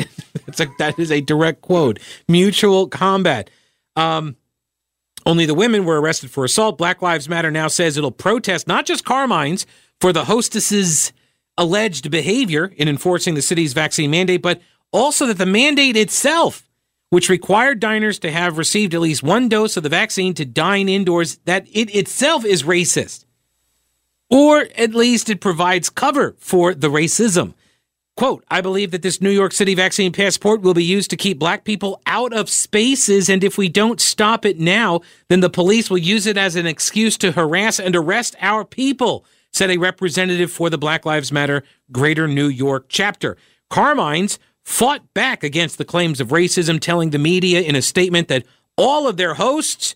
it's 0.47 0.59
like 0.59 0.69
that 0.77 0.97
is 0.97 1.11
a 1.11 1.21
direct 1.21 1.61
quote. 1.61 1.99
Mutual 2.27 2.87
combat. 2.87 3.49
Um, 3.95 4.37
only 5.25 5.45
the 5.45 5.53
women 5.53 5.85
were 5.85 6.01
arrested 6.01 6.31
for 6.31 6.45
assault. 6.45 6.77
Black 6.77 7.01
Lives 7.01 7.29
Matter 7.29 7.51
now 7.51 7.67
says 7.67 7.97
it'll 7.97 8.11
protest 8.11 8.67
not 8.67 8.85
just 8.85 9.05
Carmine's 9.05 9.65
for 9.99 10.11
the 10.11 10.25
hostess's 10.25 11.13
alleged 11.57 12.09
behavior 12.09 12.73
in 12.77 12.87
enforcing 12.87 13.35
the 13.35 13.41
city's 13.41 13.73
vaccine 13.73 14.11
mandate, 14.11 14.41
but 14.41 14.61
also 14.91 15.25
that 15.27 15.37
the 15.37 15.45
mandate 15.45 15.95
itself, 15.95 16.67
which 17.13 17.29
required 17.29 17.79
diners 17.79 18.17
to 18.17 18.31
have 18.31 18.57
received 18.57 18.95
at 18.95 18.99
least 18.99 19.21
one 19.21 19.47
dose 19.47 19.77
of 19.77 19.83
the 19.83 19.89
vaccine 19.89 20.33
to 20.33 20.43
dine 20.43 20.89
indoors, 20.89 21.37
that 21.45 21.63
it 21.71 21.93
itself 21.93 22.43
is 22.43 22.63
racist. 22.63 23.25
Or 24.31 24.65
at 24.75 24.95
least 24.95 25.29
it 25.29 25.39
provides 25.39 25.91
cover 25.91 26.35
for 26.39 26.73
the 26.73 26.89
racism. 26.89 27.53
Quote, 28.17 28.43
I 28.49 28.61
believe 28.61 28.89
that 28.89 29.03
this 29.03 29.21
New 29.21 29.29
York 29.29 29.51
City 29.51 29.75
vaccine 29.75 30.11
passport 30.11 30.61
will 30.61 30.73
be 30.73 30.83
used 30.83 31.11
to 31.11 31.15
keep 31.15 31.37
black 31.37 31.65
people 31.65 32.01
out 32.07 32.33
of 32.33 32.49
spaces. 32.49 33.29
And 33.29 33.43
if 33.43 33.59
we 33.59 33.69
don't 33.69 34.01
stop 34.01 34.43
it 34.43 34.59
now, 34.59 35.01
then 35.27 35.41
the 35.41 35.51
police 35.51 35.91
will 35.91 35.99
use 35.99 36.25
it 36.25 36.35
as 36.35 36.55
an 36.55 36.65
excuse 36.65 37.15
to 37.17 37.33
harass 37.33 37.79
and 37.79 37.95
arrest 37.95 38.35
our 38.41 38.65
people, 38.65 39.23
said 39.51 39.69
a 39.69 39.77
representative 39.77 40.51
for 40.51 40.71
the 40.71 40.79
Black 40.79 41.05
Lives 41.05 41.31
Matter 41.31 41.63
Greater 41.91 42.27
New 42.27 42.47
York 42.47 42.85
chapter. 42.89 43.37
Carmine's 43.69 44.39
fought 44.63 45.13
back 45.13 45.43
against 45.43 45.77
the 45.77 45.85
claims 45.85 46.19
of 46.19 46.29
racism, 46.29 46.79
telling 46.79 47.09
the 47.09 47.19
media 47.19 47.61
in 47.61 47.75
a 47.75 47.81
statement 47.81 48.27
that 48.29 48.45
all 48.77 49.07
of 49.07 49.17
their 49.17 49.35
hosts 49.35 49.95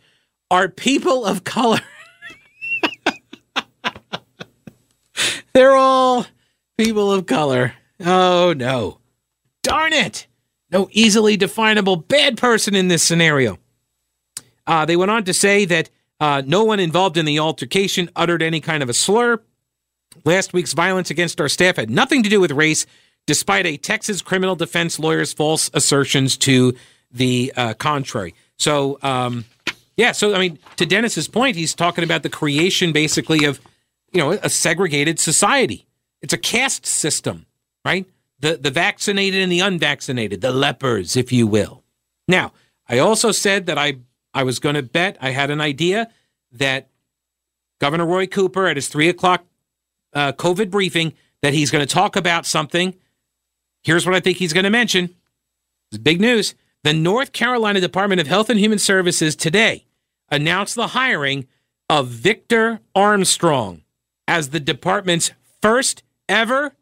are 0.52 0.70
people 0.70 1.26
of 1.26 1.44
color. 1.44 1.80
They're 5.54 5.76
all 5.76 6.26
people 6.78 7.12
of 7.12 7.26
color. 7.26 7.74
Oh, 8.06 8.54
no. 8.56 9.00
Darn 9.64 9.94
it. 9.94 10.28
No 10.72 10.90
easily 10.92 11.38
definable 11.38 11.96
bad 11.96 12.38
person 12.38 12.76
in 12.76 12.90
this 12.90 13.04
scenario. 13.04 13.58
Uh, 14.66 14.86
they 14.86 14.98
went 14.98 15.12
on 15.12 15.24
to 15.24 15.34
say 15.34 15.66
that 15.66 15.90
uh, 16.20 16.42
no 16.46 16.64
one 16.64 16.80
involved 16.80 17.18
in 17.18 17.26
the 17.26 17.40
altercation 17.40 18.10
uttered 18.16 18.44
any 18.44 18.60
kind 18.60 18.84
of 18.84 18.90
a 18.90 18.94
slur. 18.94 19.42
Last 20.26 20.52
week's 20.52 20.74
violence 20.74 21.10
against 21.10 21.40
our 21.40 21.48
staff 21.48 21.78
had 21.78 21.90
nothing 21.90 22.24
to 22.24 22.30
do 22.30 22.40
with 22.40 22.52
race, 22.52 22.86
despite 23.28 23.68
a 23.68 23.78
Texas 23.78 24.24
criminal 24.24 24.56
defense 24.56 24.98
lawyer's 24.98 25.32
false 25.32 25.70
assertions 25.76 26.36
to 26.38 26.76
the 27.12 27.54
uh, 27.56 27.76
contrary. 27.76 28.34
So, 28.58 28.98
um, 29.04 29.46
yeah, 29.96 30.12
so 30.12 30.34
I 30.34 30.40
mean, 30.40 30.58
to 30.78 30.88
Dennis's 30.88 31.28
point, 31.28 31.56
he's 31.56 31.76
talking 31.76 32.04
about 32.04 32.24
the 32.24 32.30
creation 32.30 32.92
basically 32.92 33.46
of, 33.46 33.62
you 34.12 34.20
know, 34.20 34.32
a 34.32 34.50
segregated 34.50 35.20
society. 35.20 35.86
It's 36.24 36.34
a 36.34 36.38
caste 36.38 36.88
system 36.88 37.46
right? 37.88 38.06
The, 38.42 38.58
the 38.58 38.70
vaccinated 38.70 39.42
and 39.42 39.52
the 39.52 39.62
unvaccinated, 39.62 40.42
the 40.42 40.52
lepers, 40.52 41.16
if 41.16 41.32
you 41.32 41.48
will. 41.48 41.84
Now, 42.28 42.52
I 42.90 43.00
also 43.00 43.32
said 43.32 43.66
that 43.68 43.78
I, 43.78 44.00
I 44.34 44.44
was 44.44 44.60
going 44.60 44.76
to 44.76 44.84
bet, 44.84 45.18
I 45.22 45.30
had 45.30 45.50
an 45.50 45.62
idea 45.62 46.10
that 46.52 46.90
Governor 47.80 48.06
Roy 48.06 48.28
Cooper 48.28 48.68
at 48.68 48.76
his 48.76 48.90
three 48.90 49.08
o'clock 49.08 49.46
uh, 50.14 50.34
COVID 50.34 50.70
briefing, 50.70 51.14
that 51.42 51.54
he's 51.54 51.72
going 51.72 51.86
to 51.86 51.94
talk 51.94 52.18
about 52.18 52.46
something. 52.46 52.94
Here's 53.88 54.06
what 54.06 54.14
I 54.16 54.20
think 54.20 54.38
he's 54.38 54.52
going 54.52 54.66
to 54.66 54.70
mention. 54.70 55.16
It's 55.90 55.98
big 55.98 56.20
news. 56.20 56.56
The 56.84 56.92
North 56.92 57.32
Carolina 57.32 57.80
Department 57.80 58.20
of 58.20 58.28
Health 58.28 58.50
and 58.50 58.60
Human 58.60 58.80
Services 58.80 59.34
today 59.34 59.86
announced 60.30 60.76
the 60.76 60.88
hiring 60.88 61.48
of 61.90 62.10
Victor 62.10 62.82
Armstrong 62.94 63.84
as 64.28 64.50
the 64.50 64.60
department's 64.60 65.32
first 65.62 66.04
ever 66.28 66.74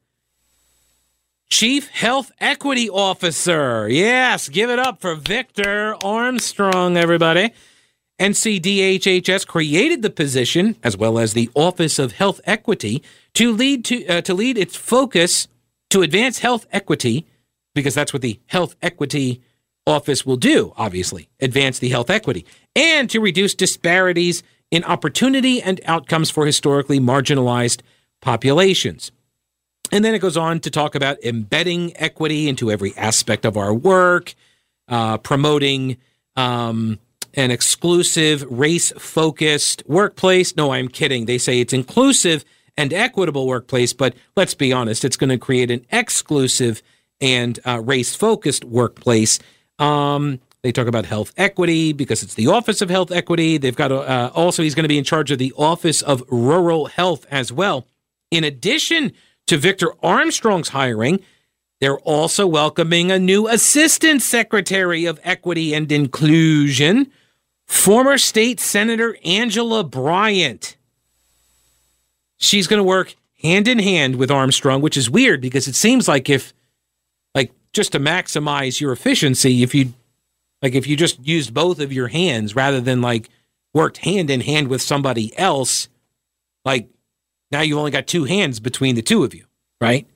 Chief 1.47 1.89
Health 1.89 2.31
Equity 2.39 2.89
Officer. 2.89 3.87
Yes, 3.87 4.49
give 4.49 4.71
it 4.71 4.79
up 4.79 4.99
for 4.99 5.13
Victor 5.13 5.95
Armstrong, 6.03 6.97
everybody. 6.97 7.53
NCDHHS 8.19 9.45
created 9.45 10.01
the 10.01 10.09
position, 10.09 10.75
as 10.83 10.97
well 10.97 11.19
as 11.19 11.33
the 11.33 11.51
Office 11.53 11.99
of 11.99 12.13
Health 12.13 12.41
Equity, 12.45 13.03
to 13.35 13.53
lead 13.53 13.85
to 13.85 14.07
uh, 14.07 14.21
to 14.21 14.33
lead 14.33 14.57
its 14.57 14.75
focus 14.75 15.47
to 15.89 16.01
advance 16.01 16.39
health 16.39 16.65
equity, 16.71 17.25
because 17.73 17.93
that's 17.93 18.13
what 18.13 18.21
the 18.21 18.39
Health 18.47 18.75
Equity 18.81 19.41
Office 19.87 20.25
will 20.25 20.37
do. 20.37 20.73
Obviously, 20.77 21.29
advance 21.39 21.79
the 21.79 21.89
health 21.89 22.09
equity, 22.09 22.45
and 22.75 23.09
to 23.09 23.19
reduce 23.19 23.53
disparities 23.53 24.43
in 24.71 24.83
opportunity 24.83 25.61
and 25.61 25.79
outcomes 25.85 26.31
for 26.31 26.45
historically 26.45 26.99
marginalized 26.99 27.81
populations. 28.21 29.11
And 29.91 30.03
then 30.03 30.15
it 30.15 30.19
goes 30.19 30.35
on 30.35 30.59
to 30.61 30.71
talk 30.71 30.95
about 30.95 31.23
embedding 31.23 31.95
equity 31.97 32.49
into 32.49 32.71
every 32.71 32.95
aspect 32.97 33.45
of 33.45 33.55
our 33.55 33.73
work, 33.73 34.33
uh, 34.87 35.17
promoting 35.19 35.97
um, 36.35 36.99
an 37.35 37.51
exclusive, 37.51 38.43
race 38.49 38.91
focused 38.97 39.83
workplace. 39.85 40.55
No, 40.55 40.73
I'm 40.73 40.87
kidding. 40.87 41.25
They 41.25 41.37
say 41.37 41.59
it's 41.59 41.73
inclusive 41.73 42.43
and 42.77 42.93
equitable 42.93 43.47
workplace, 43.47 43.93
but 43.93 44.15
let's 44.35 44.53
be 44.53 44.73
honest, 44.73 45.05
it's 45.05 45.17
going 45.17 45.29
to 45.29 45.37
create 45.37 45.71
an 45.71 45.85
exclusive 45.91 46.81
and 47.21 47.59
uh, 47.65 47.81
race 47.81 48.15
focused 48.15 48.65
workplace. 48.65 49.39
Um, 49.79 50.39
they 50.61 50.71
talk 50.71 50.87
about 50.87 51.05
health 51.05 51.31
equity 51.37 51.93
because 51.93 52.23
it's 52.23 52.33
the 52.33 52.47
Office 52.47 52.81
of 52.81 52.89
Health 52.89 53.11
Equity. 53.11 53.57
They've 53.57 53.75
got 53.75 53.91
uh, 53.91 54.31
also, 54.33 54.63
he's 54.63 54.75
going 54.75 54.83
to 54.83 54.89
be 54.89 54.97
in 54.97 55.03
charge 55.03 55.31
of 55.31 55.37
the 55.37 55.53
Office 55.57 56.01
of 56.01 56.23
Rural 56.27 56.87
Health 56.87 57.25
as 57.29 57.51
well. 57.51 57.87
In 58.31 58.43
addition 58.43 59.11
to 59.47 59.57
Victor 59.57 59.93
Armstrong's 60.03 60.69
hiring, 60.69 61.19
they're 61.79 61.99
also 61.99 62.47
welcoming 62.47 63.11
a 63.11 63.19
new 63.19 63.47
Assistant 63.47 64.21
Secretary 64.21 65.05
of 65.05 65.19
Equity 65.23 65.73
and 65.73 65.91
Inclusion, 65.91 67.11
former 67.67 68.17
State 68.17 68.59
Senator 68.59 69.17
Angela 69.23 69.83
Bryant. 69.83 70.77
She's 72.45 72.67
going 72.67 72.79
to 72.79 72.83
work 72.83 73.15
hand 73.41 73.67
in 73.67 73.79
hand 73.79 74.15
with 74.15 74.31
Armstrong, 74.31 74.81
which 74.81 74.97
is 74.97 75.09
weird 75.09 75.41
because 75.41 75.67
it 75.67 75.75
seems 75.75 76.07
like 76.07 76.29
if, 76.29 76.53
like, 77.33 77.51
just 77.73 77.91
to 77.93 77.99
maximize 77.99 78.79
your 78.79 78.91
efficiency, 78.91 79.63
if 79.63 79.75
you, 79.75 79.93
like, 80.61 80.75
if 80.75 80.87
you 80.87 80.95
just 80.95 81.25
used 81.25 81.53
both 81.53 81.79
of 81.79 81.91
your 81.91 82.07
hands 82.07 82.55
rather 82.55 82.79
than 82.79 83.01
like 83.01 83.29
worked 83.73 83.97
hand 83.97 84.29
in 84.29 84.41
hand 84.41 84.67
with 84.67 84.81
somebody 84.81 85.37
else, 85.37 85.89
like 86.63 86.87
now 87.51 87.61
you've 87.61 87.77
only 87.77 87.91
got 87.91 88.07
two 88.07 88.23
hands 88.23 88.59
between 88.59 88.95
the 88.95 89.01
two 89.01 89.23
of 89.23 89.33
you, 89.33 89.45
right? 89.81 90.07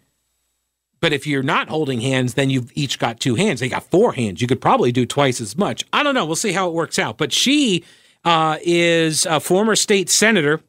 But 1.02 1.14
if 1.14 1.26
you're 1.26 1.44
not 1.44 1.70
holding 1.70 2.02
hands, 2.02 2.34
then 2.34 2.50
you've 2.50 2.72
each 2.76 3.00
got 3.00 3.20
two 3.20 3.36
hands. 3.36 3.60
They 3.60 3.70
got 3.70 3.90
four 3.90 4.14
hands. 4.14 4.42
You 4.42 4.48
could 4.48 4.62
probably 4.62 4.92
do 4.92 5.06
twice 5.06 5.40
as 5.40 5.58
much. 5.58 5.86
I 5.94 6.04
don't 6.04 6.14
know. 6.16 6.26
We'll 6.26 6.36
see 6.36 6.52
how 6.52 6.68
it 6.68 6.74
works 6.74 7.00
out. 7.00 7.18
But 7.18 7.32
she 7.32 7.84
uh, 8.24 8.58
is 8.62 9.26
a 9.26 9.40
former 9.40 9.76
state 9.76 10.10
senator. 10.10 10.62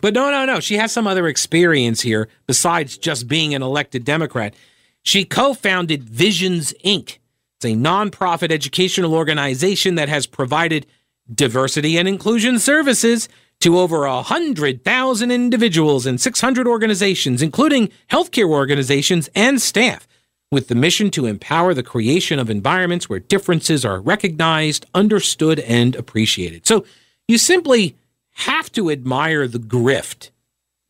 But 0.00 0.14
no, 0.14 0.30
no, 0.30 0.44
no. 0.44 0.60
She 0.60 0.76
has 0.76 0.92
some 0.92 1.06
other 1.06 1.26
experience 1.26 2.00
here 2.00 2.28
besides 2.46 2.96
just 2.96 3.28
being 3.28 3.54
an 3.54 3.62
elected 3.62 4.04
Democrat. 4.04 4.54
She 5.02 5.24
co 5.24 5.54
founded 5.54 6.04
Visions 6.04 6.72
Inc., 6.84 7.18
it's 7.62 7.74
a 7.74 7.76
nonprofit 7.76 8.50
educational 8.50 9.14
organization 9.14 9.96
that 9.96 10.08
has 10.08 10.26
provided 10.26 10.86
diversity 11.32 11.98
and 11.98 12.08
inclusion 12.08 12.58
services 12.58 13.28
to 13.60 13.78
over 13.78 14.08
100,000 14.08 15.30
individuals 15.30 16.06
and 16.06 16.18
600 16.18 16.66
organizations, 16.66 17.42
including 17.42 17.90
healthcare 18.10 18.48
organizations 18.48 19.28
and 19.34 19.60
staff, 19.60 20.08
with 20.50 20.68
the 20.68 20.74
mission 20.74 21.10
to 21.10 21.26
empower 21.26 21.74
the 21.74 21.82
creation 21.82 22.38
of 22.38 22.48
environments 22.48 23.10
where 23.10 23.20
differences 23.20 23.84
are 23.84 24.00
recognized, 24.00 24.86
understood, 24.94 25.60
and 25.60 25.94
appreciated. 25.96 26.66
So 26.66 26.86
you 27.28 27.36
simply 27.36 27.94
have 28.40 28.70
to 28.72 28.90
admire 28.90 29.46
the 29.46 29.58
grift. 29.58 30.30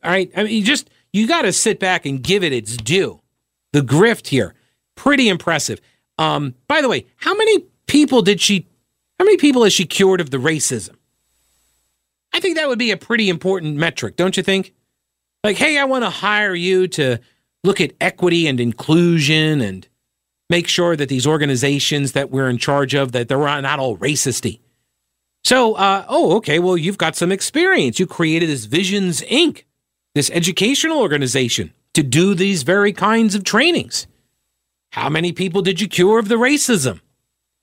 All 0.03 0.11
right. 0.11 0.31
I 0.35 0.43
mean, 0.43 0.53
you 0.53 0.63
just, 0.63 0.89
you 1.13 1.27
got 1.27 1.43
to 1.43 1.53
sit 1.53 1.79
back 1.79 2.05
and 2.05 2.23
give 2.23 2.43
it 2.43 2.53
its 2.53 2.77
due. 2.77 3.21
The 3.73 3.81
grift 3.81 4.27
here, 4.27 4.53
pretty 4.95 5.29
impressive. 5.29 5.79
Um, 6.17 6.55
by 6.67 6.81
the 6.81 6.89
way, 6.89 7.05
how 7.17 7.35
many 7.35 7.65
people 7.87 8.21
did 8.21 8.41
she, 8.41 8.67
how 9.19 9.25
many 9.25 9.37
people 9.37 9.63
has 9.63 9.73
she 9.73 9.85
cured 9.85 10.21
of 10.21 10.29
the 10.29 10.37
racism? 10.37 10.95
I 12.33 12.39
think 12.39 12.55
that 12.55 12.67
would 12.67 12.79
be 12.79 12.91
a 12.91 12.97
pretty 12.97 13.29
important 13.29 13.75
metric, 13.75 14.15
don't 14.15 14.37
you 14.37 14.43
think? 14.43 14.73
Like, 15.43 15.57
hey, 15.57 15.77
I 15.77 15.85
want 15.85 16.03
to 16.03 16.09
hire 16.09 16.55
you 16.55 16.87
to 16.89 17.19
look 17.63 17.81
at 17.81 17.93
equity 17.99 18.47
and 18.47 18.59
inclusion 18.59 19.61
and 19.61 19.87
make 20.49 20.67
sure 20.67 20.95
that 20.95 21.09
these 21.09 21.27
organizations 21.27 22.11
that 22.13 22.29
we're 22.29 22.49
in 22.49 22.57
charge 22.57 22.93
of 22.93 23.11
that 23.11 23.27
they're 23.27 23.61
not 23.61 23.79
all 23.79 23.97
racisty. 23.97 24.59
So, 25.43 25.73
uh, 25.73 26.05
oh, 26.07 26.35
okay, 26.37 26.59
well, 26.59 26.77
you've 26.77 26.97
got 26.97 27.15
some 27.15 27.31
experience. 27.31 27.99
You 27.99 28.07
created 28.07 28.49
this 28.49 28.65
Visions 28.65 29.21
Inc., 29.21 29.63
this 30.13 30.29
educational 30.31 30.99
organization 30.99 31.73
to 31.93 32.03
do 32.03 32.35
these 32.35 32.63
very 32.63 32.93
kinds 32.93 33.35
of 33.35 33.43
trainings. 33.43 34.07
How 34.91 35.09
many 35.09 35.31
people 35.31 35.61
did 35.61 35.81
you 35.81 35.87
cure 35.87 36.19
of 36.19 36.27
the 36.27 36.35
racism? 36.35 36.99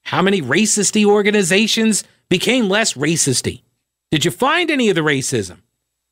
How 0.04 0.22
many 0.22 0.40
racisty 0.40 1.04
organizations 1.04 2.04
became 2.28 2.68
less 2.68 2.94
racisty? 2.94 3.62
Did 4.10 4.24
you 4.24 4.30
find 4.30 4.70
any 4.70 4.88
of 4.88 4.94
the 4.94 5.02
racism? 5.02 5.58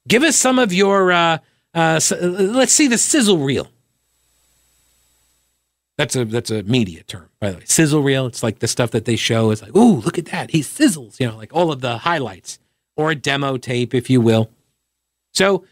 Give 0.07 0.23
us 0.23 0.37
some 0.37 0.59
of 0.59 0.73
your, 0.73 1.11
uh, 1.11 1.39
uh, 1.75 2.01
let's 2.21 2.73
see 2.73 2.87
the 2.87 2.99
sizzle 2.99 3.39
reel. 3.39 3.69
That's 5.99 6.15
a 6.15 6.25
that's 6.25 6.51
a 6.51 6.63
media 6.65 7.03
term, 7.05 7.29
by 7.41 7.51
the 7.51 7.59
way. 7.59 7.65
Sizzle 7.65 8.03
reel. 8.03 8.27
It's 8.27 8.43
like 8.43 8.59
the 8.59 8.69
stuff 8.69 8.91
that 8.91 9.07
they 9.07 9.17
show. 9.17 9.51
It's 9.51 9.63
like, 9.63 9.75
ooh, 9.75 9.97
look 9.97 10.19
at 10.19 10.27
that. 10.27 10.51
He 10.51 10.61
sizzles. 10.61 11.19
You 11.19 11.29
know, 11.29 11.37
like 11.37 11.55
all 11.55 11.73
of 11.73 11.81
the 11.81 11.99
highlights 11.99 12.59
or 12.97 13.11
a 13.11 13.15
demo 13.15 13.57
tape, 13.57 13.95
if 13.95 14.11
you 14.11 14.21
will. 14.21 14.51
So, 15.33 15.65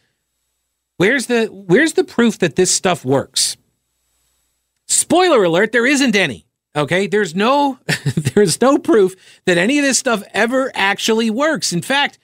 where's 0.96 1.26
the 1.26 1.46
where's 1.46 1.92
the 1.92 2.04
proof 2.04 2.38
that 2.38 2.56
this 2.56 2.74
stuff 2.74 3.04
works? 3.04 3.58
Spoiler 4.86 5.44
alert: 5.44 5.72
there 5.72 5.86
isn't 5.86 6.16
any. 6.16 6.46
Okay, 6.74 7.06
there's 7.06 7.34
no 7.34 7.78
there's 8.16 8.60
no 8.62 8.78
proof 8.78 9.14
that 9.44 9.58
any 9.58 9.78
of 9.78 9.84
this 9.84 9.98
stuff 9.98 10.22
ever 10.32 10.72
actually 10.74 11.28
works. 11.28 11.72
In 11.72 11.82
fact, 11.82 12.18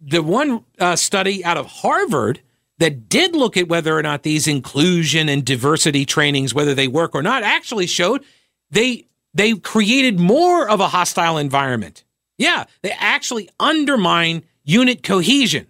the 0.00 0.22
one 0.22 0.64
uh, 0.78 0.96
study 0.96 1.44
out 1.44 1.58
of 1.58 1.66
Harvard 1.66 2.40
that 2.78 3.08
did 3.08 3.36
look 3.36 3.56
at 3.56 3.68
whether 3.68 3.96
or 3.96 4.02
not 4.02 4.22
these 4.22 4.48
inclusion 4.48 5.28
and 5.28 5.44
diversity 5.44 6.04
trainings, 6.04 6.54
whether 6.54 6.74
they 6.74 6.88
work 6.88 7.14
or 7.14 7.22
not, 7.22 7.42
actually 7.42 7.86
showed 7.86 8.24
they 8.70 9.06
they 9.32 9.54
created 9.54 10.18
more 10.18 10.68
of 10.68 10.80
a 10.80 10.88
hostile 10.88 11.38
environment. 11.38 12.04
Yeah, 12.38 12.64
they 12.82 12.92
actually 12.92 13.48
undermine 13.60 14.44
unit 14.64 15.02
cohesion. 15.02 15.66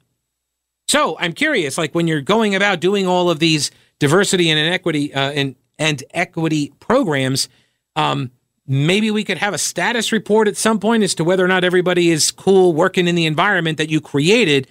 So 0.89 1.17
I'm 1.19 1.33
curious, 1.33 1.79
like 1.79 1.95
when 1.95 2.07
you're 2.07 2.21
going 2.21 2.55
about 2.55 2.81
doing 2.81 3.07
all 3.07 3.31
of 3.31 3.39
these 3.39 3.71
diversity 3.99 4.51
and 4.51 4.59
inequity 4.59 5.13
uh, 5.15 5.33
and 5.33 5.57
and 5.79 6.05
equity 6.13 6.73
programs, 6.79 7.49
um, 7.97 8.31
maybe 8.67 9.11
we 9.11 9.25
could 9.25 9.39
have 9.39 9.55
a 9.55 9.59
status 9.59 10.13
report 10.13 10.49
at 10.49 10.57
some 10.57 10.79
point 10.79 11.03
as 11.03 11.15
to 11.17 11.25
whether 11.25 11.45
or 11.45 11.49
not 11.49 11.65
everybody 11.65 12.11
is 12.11 12.31
cool 12.31 12.73
working 12.73 13.09
in 13.09 13.15
the 13.15 13.27
environment 13.27 13.79
that 13.79 13.91
you 13.91 14.01
created 14.01 14.69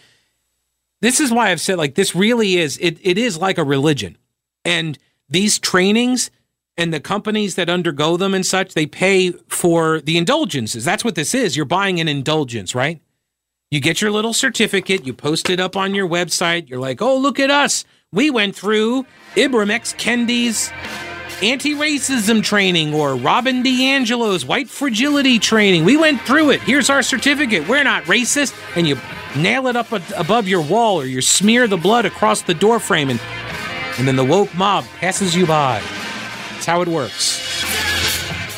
this 1.04 1.20
is 1.20 1.34
why 1.34 1.52
I've 1.52 1.60
said 1.60 1.78
like 1.78 1.96
this 1.96 2.16
really 2.16 2.56
is 2.56 2.78
it, 2.78 2.98
it 3.02 3.18
is 3.18 3.38
like 3.38 3.58
a 3.58 3.64
religion. 3.64 4.18
And 4.64 4.98
these 5.28 5.60
trainings 5.60 6.32
and 6.78 6.94
the 6.94 7.02
companies 7.02 7.56
that 7.56 7.70
undergo 7.70 8.16
them 8.16 8.34
and 8.34 8.46
such, 8.46 8.74
they 8.74 8.86
pay 8.86 9.32
for 9.50 10.00
the 10.00 10.18
indulgences. 10.18 10.86
That's 10.86 11.04
what 11.04 11.16
this 11.16 11.36
is. 11.36 11.58
You're 11.58 11.66
buying 11.66 12.00
an 12.00 12.08
indulgence, 12.08 12.74
right? 12.74 13.02
You 13.70 13.82
get 13.82 14.02
your 14.02 14.12
little 14.12 14.34
certificate, 14.34 15.06
you 15.06 15.14
post 15.14 15.50
it 15.50 15.60
up 15.60 15.76
on 15.76 15.94
your 15.94 16.08
website. 16.08 16.70
You're 16.70 16.80
like, 16.80 17.02
oh, 17.02 17.18
look 17.18 17.38
at 17.38 17.52
us. 17.52 17.84
We 18.14 18.30
went 18.30 18.56
through 18.56 19.06
Ibram 19.36 19.72
X. 19.72 19.94
Kendi's 19.94 20.72
anti 21.44 21.74
racism 21.76 22.42
training 22.42 22.94
or 22.94 23.16
Robin 23.16 23.62
DiAngelo's 23.64 24.46
white 24.46 24.70
fragility 24.70 25.40
training. 25.40 25.84
We 25.84 25.98
went 25.98 26.22
through 26.22 26.52
it. 26.52 26.62
Here's 26.62 26.90
our 26.90 27.04
certificate. 27.04 27.68
We're 27.68 27.84
not 27.84 28.04
racist. 28.04 28.56
And 28.78 28.88
you 28.88 28.98
nail 29.36 29.68
it 29.68 29.76
up 29.76 29.92
above 30.18 30.48
your 30.48 30.62
wall 30.62 31.00
or 31.00 31.06
you 31.06 31.22
smear 31.22 31.68
the 31.68 31.78
blood 31.78 32.06
across 32.06 32.44
the 32.44 32.54
doorframe 32.54 33.10
and, 33.10 33.20
and 33.98 34.08
then 34.08 34.16
the 34.16 34.24
woke 34.24 34.54
mob 34.56 34.86
passes 35.00 35.36
you 35.36 35.46
by. 35.46 35.82
That's 36.52 36.66
how 36.66 36.82
it 36.82 36.88
works. 36.88 37.42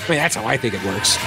I 0.06 0.10
mean, 0.10 0.20
that's 0.20 0.36
how 0.36 0.46
I 0.46 0.58
think 0.58 0.76
it 0.76 0.84
works. 0.84 1.18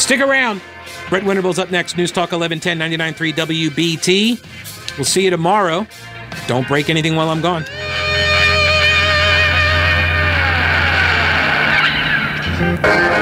Stick 0.00 0.20
around. 0.20 0.62
Brett 1.08 1.24
Winterble's 1.24 1.58
up 1.58 1.70
next. 1.70 1.96
News 1.96 2.12
Talk 2.12 2.32
1110 2.32 2.78
99.3 3.14 3.32
WBT. 3.70 4.96
We'll 4.96 5.04
see 5.04 5.24
you 5.24 5.30
tomorrow. 5.30 5.86
Don't 6.46 6.66
break 6.68 6.88
anything 6.90 7.16
while 7.16 7.30
I'm 7.30 7.40
gone. 7.40 7.64
Thank 12.58 13.10
you. 13.10 13.15